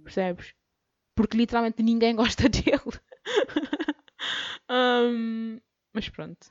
[0.02, 0.54] percebes?
[1.14, 3.00] Porque literalmente ninguém gosta dele.
[4.68, 5.60] Hum,
[5.92, 6.46] mas pronto.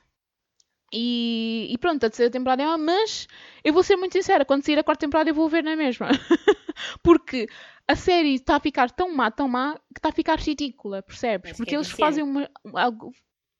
[0.92, 3.26] E, e pronto, a terceira temporada é uma, mas
[3.64, 6.08] eu vou ser muito sincera, quando sair a quarta temporada eu vou ver na mesma.
[7.02, 7.48] Porque
[7.86, 11.56] a série está a ficar tão má, tão má, que está a ficar ridícula, percebes?
[11.56, 12.00] Porque é eles viciante.
[12.00, 13.12] fazem uma, algo.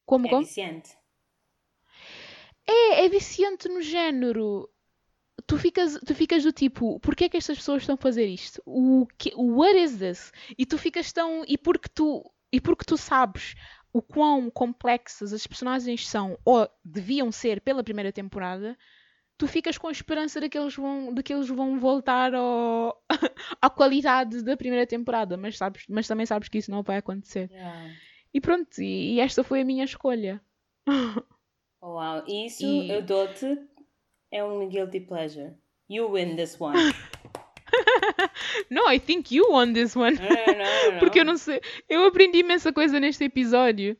[0.06, 0.44] Como, É como?
[0.44, 0.96] viciante.
[2.66, 4.68] É, é viciante no género.
[5.46, 8.62] Tu ficas, tu ficas do tipo, porquê é que estas pessoas estão a fazer isto?
[8.64, 10.32] O que, what is this?
[10.56, 11.44] E tu ficas tão.
[11.46, 13.54] E porque tu, e porque tu sabes
[13.92, 18.78] o quão complexas as personagens são, ou deviam ser pela primeira temporada,
[19.42, 22.96] tu ficas com a esperança de que eles vão, de que eles vão voltar ao,
[23.60, 27.50] à qualidade da primeira temporada, mas, sabes, mas também sabes que isso não vai acontecer.
[27.50, 27.90] Yeah.
[28.32, 30.40] E pronto, e, e esta foi a minha escolha.
[31.80, 33.58] Oh, Uau, isso E- eu dou-te
[34.30, 35.54] é um guilty pleasure.
[35.90, 36.78] You win this one.
[38.72, 40.16] no, I think you won this one.
[40.16, 40.98] Não, não, não.
[40.98, 41.60] Porque eu não sei.
[41.88, 43.96] Eu aprendi imensa coisa neste episódio.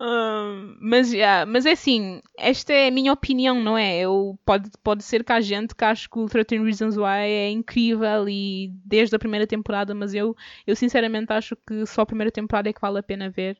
[0.00, 3.98] Um, mas, yeah, mas é assim, esta é a minha opinião, não é?
[4.00, 7.50] Eu, pode, pode ser que há gente que acha que o 13 Reasons Why é
[7.50, 12.30] incrível e desde a primeira temporada, mas eu, eu sinceramente acho que só a primeira
[12.30, 13.58] temporada é que vale a pena ver.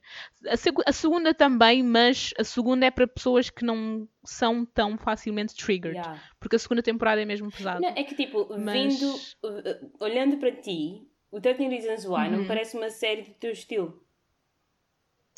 [0.48, 4.97] A, seg- a segunda também, mas a segunda é para pessoas que não são tão
[4.97, 5.97] facilmente triggered.
[5.99, 6.20] Yeah.
[6.39, 7.81] Porque a segunda temporada é mesmo pesada.
[7.81, 9.14] Não, é que tipo, Mas- vindo,
[9.45, 12.43] uh, olhando para ti, o 13 Reasons Why não Uhum.
[12.43, 14.01] me parece uma série do teu estilo.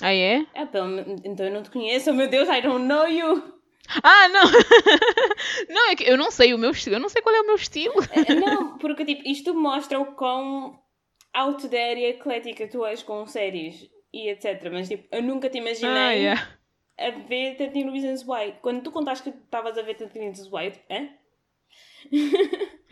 [0.03, 0.45] Ah, é?
[0.55, 3.55] Ah, pelo então eu não te conheço, oh meu Deus, I don't know you.
[4.03, 4.43] Ah, não!
[5.69, 6.97] não, é que eu não sei o meu estilo.
[6.97, 7.95] Eu não sei qual é o meu estilo.
[8.13, 10.79] Eh, Não, porque tipo, isto mostra o quão
[11.33, 14.69] out there e eclética tu és com séries e etc.
[14.73, 16.49] Mas tipo, eu nunca te imaginei Ah, yeah.
[16.99, 18.55] A ver 13 Reasons Why.
[18.63, 21.09] Quando tu contaste que estavas a ver 13 Reasons Why, hã?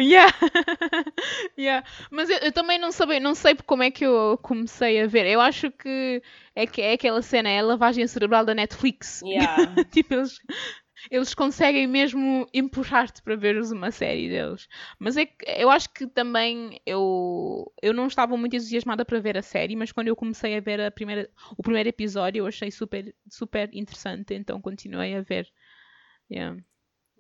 [0.01, 0.33] Yeah.
[1.59, 1.87] yeah.
[2.11, 5.27] Mas eu, eu também não sei, não sei como é que eu comecei a ver.
[5.27, 6.23] Eu acho que
[6.55, 9.23] é, que é aquela cena, é a lavagem cerebral da Netflix.
[9.23, 9.85] Yeah.
[9.93, 10.39] tipo, eles,
[11.11, 14.69] eles conseguem mesmo empurrar-te para veres uma série deles.
[14.99, 19.37] Mas é que eu acho que também eu, eu não estava muito entusiasmada para ver
[19.37, 22.71] a série, mas quando eu comecei a ver a primeira, o primeiro episódio eu achei
[22.71, 25.49] super, super interessante, então continuei a ver.
[26.31, 26.59] Yeah.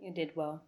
[0.00, 0.60] You did well.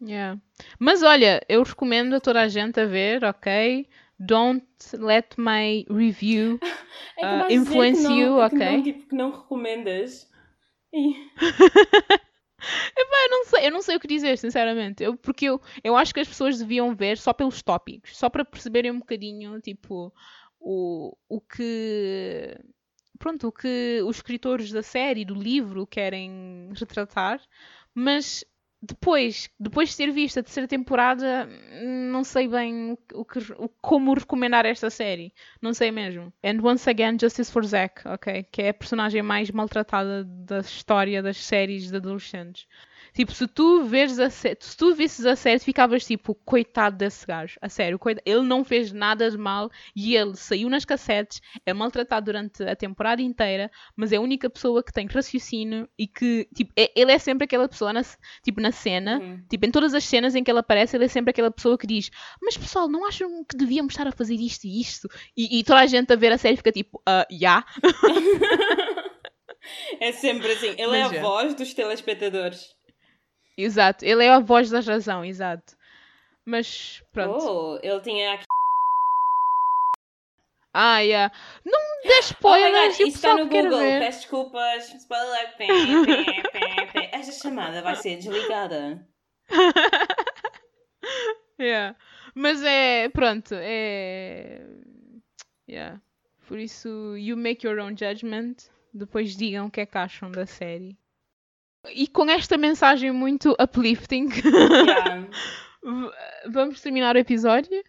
[0.00, 0.40] Yeah.
[0.78, 3.88] Mas olha, eu recomendo a toda a gente a ver, ok?
[4.18, 6.58] Don't let my review.
[7.20, 8.58] É que que influence não- you, que ok.
[8.76, 10.27] Não, tipo, que não recomendas.
[12.96, 15.02] Epá, eu não sei, eu não sei o que dizer, sinceramente.
[15.02, 18.44] Eu, porque eu, eu acho que as pessoas deviam ver só pelos tópicos, só para
[18.44, 20.12] perceberem um bocadinho, tipo,
[20.60, 22.56] o, o que.
[23.18, 27.40] Pronto, o que os escritores da série, do livro, querem retratar,
[27.94, 28.44] mas
[28.80, 31.48] depois, depois de ter visto a terceira temporada,
[32.10, 35.32] não sei bem o que, o- como recomendar esta série.
[35.60, 36.32] Não sei mesmo.
[36.44, 38.44] And once again, Justice for Zack, ok?
[38.44, 42.66] Que é a personagem mais maltratada da história das séries de adolescentes.
[43.18, 47.26] Tipo, se tu veres a série, se tu visses a série, ficavas tipo, coitado desse
[47.26, 47.58] gajo.
[47.60, 52.26] A sério, ele não fez nada de mal e ele saiu nas cassetes, é maltratado
[52.26, 56.72] durante a temporada inteira, mas é a única pessoa que tem raciocínio e que, tipo,
[56.76, 58.02] é- ele é sempre aquela pessoa, na,
[58.44, 59.42] tipo, na cena, Uhum.
[59.50, 61.88] tipo, em todas as cenas em que ele aparece, ele é sempre aquela pessoa que
[61.88, 62.10] diz:
[62.40, 65.08] Mas pessoal, não acham que devíamos estar a fazer isto e isto?
[65.36, 67.64] E, e toda a gente a ver a série fica tipo: Ah, já.
[70.00, 70.68] É sempre assim.
[70.68, 71.20] Ele é Mas a é.
[71.20, 72.77] voz dos telespectadores.
[73.58, 75.76] Exato, ele é a voz da razão, exato.
[76.44, 77.44] Mas pronto.
[77.44, 78.44] Oh, ele tinha aqui.
[80.72, 81.34] Ah, yeah.
[81.64, 83.80] Não me dê Oh spoilers God, e o isso está no que Google.
[83.80, 84.94] Peço desculpas.
[84.94, 85.56] Spoiler.
[85.56, 85.66] Pé,
[86.52, 87.10] pé, pé.
[87.12, 89.04] Esta chamada vai ser desligada.
[91.60, 91.96] Yeah.
[92.36, 94.64] Mas é, pronto, é...
[95.68, 96.00] Yeah.
[96.46, 98.70] Por isso, you make your own judgment.
[98.94, 100.96] Depois digam o que é que acham da série.
[101.94, 105.28] E com esta mensagem muito uplifting, Yeah.
[106.50, 107.82] vamos terminar o episódio.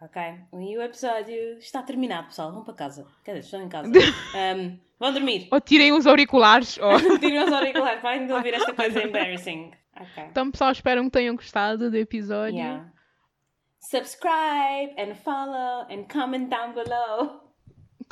[0.00, 0.20] Ok.
[0.54, 2.52] E o episódio está terminado, pessoal.
[2.52, 3.06] Vão para casa.
[3.24, 3.90] Quer dizer, estão em casa.
[4.34, 5.48] Um, vão dormir.
[5.50, 6.78] Ou tirem os auriculares.
[6.78, 6.98] Ou...
[7.20, 8.00] Tirem os auriculares.
[8.00, 9.70] Parem de ouvir esta coisa embarrassing.
[9.96, 10.24] Ok.
[10.30, 12.56] Então, pessoal, espero que tenham gostado do episódio.
[12.56, 12.90] Yeah.
[13.78, 17.41] Subscribe and follow and comment down below.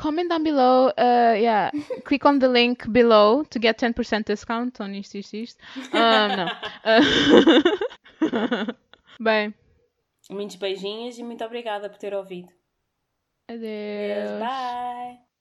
[0.01, 0.89] Comment down below.
[0.97, 1.71] Uh, yeah,
[2.05, 5.59] click on the link below to get 10% discount on isto, isto, isto.
[5.93, 6.49] Um, não.
[6.85, 8.73] Uh,
[9.21, 9.55] Bem,
[10.31, 12.49] Muitos beijinhos e muito obrigada por ter ouvido.
[13.49, 14.39] adeus.
[14.41, 15.21] Bye.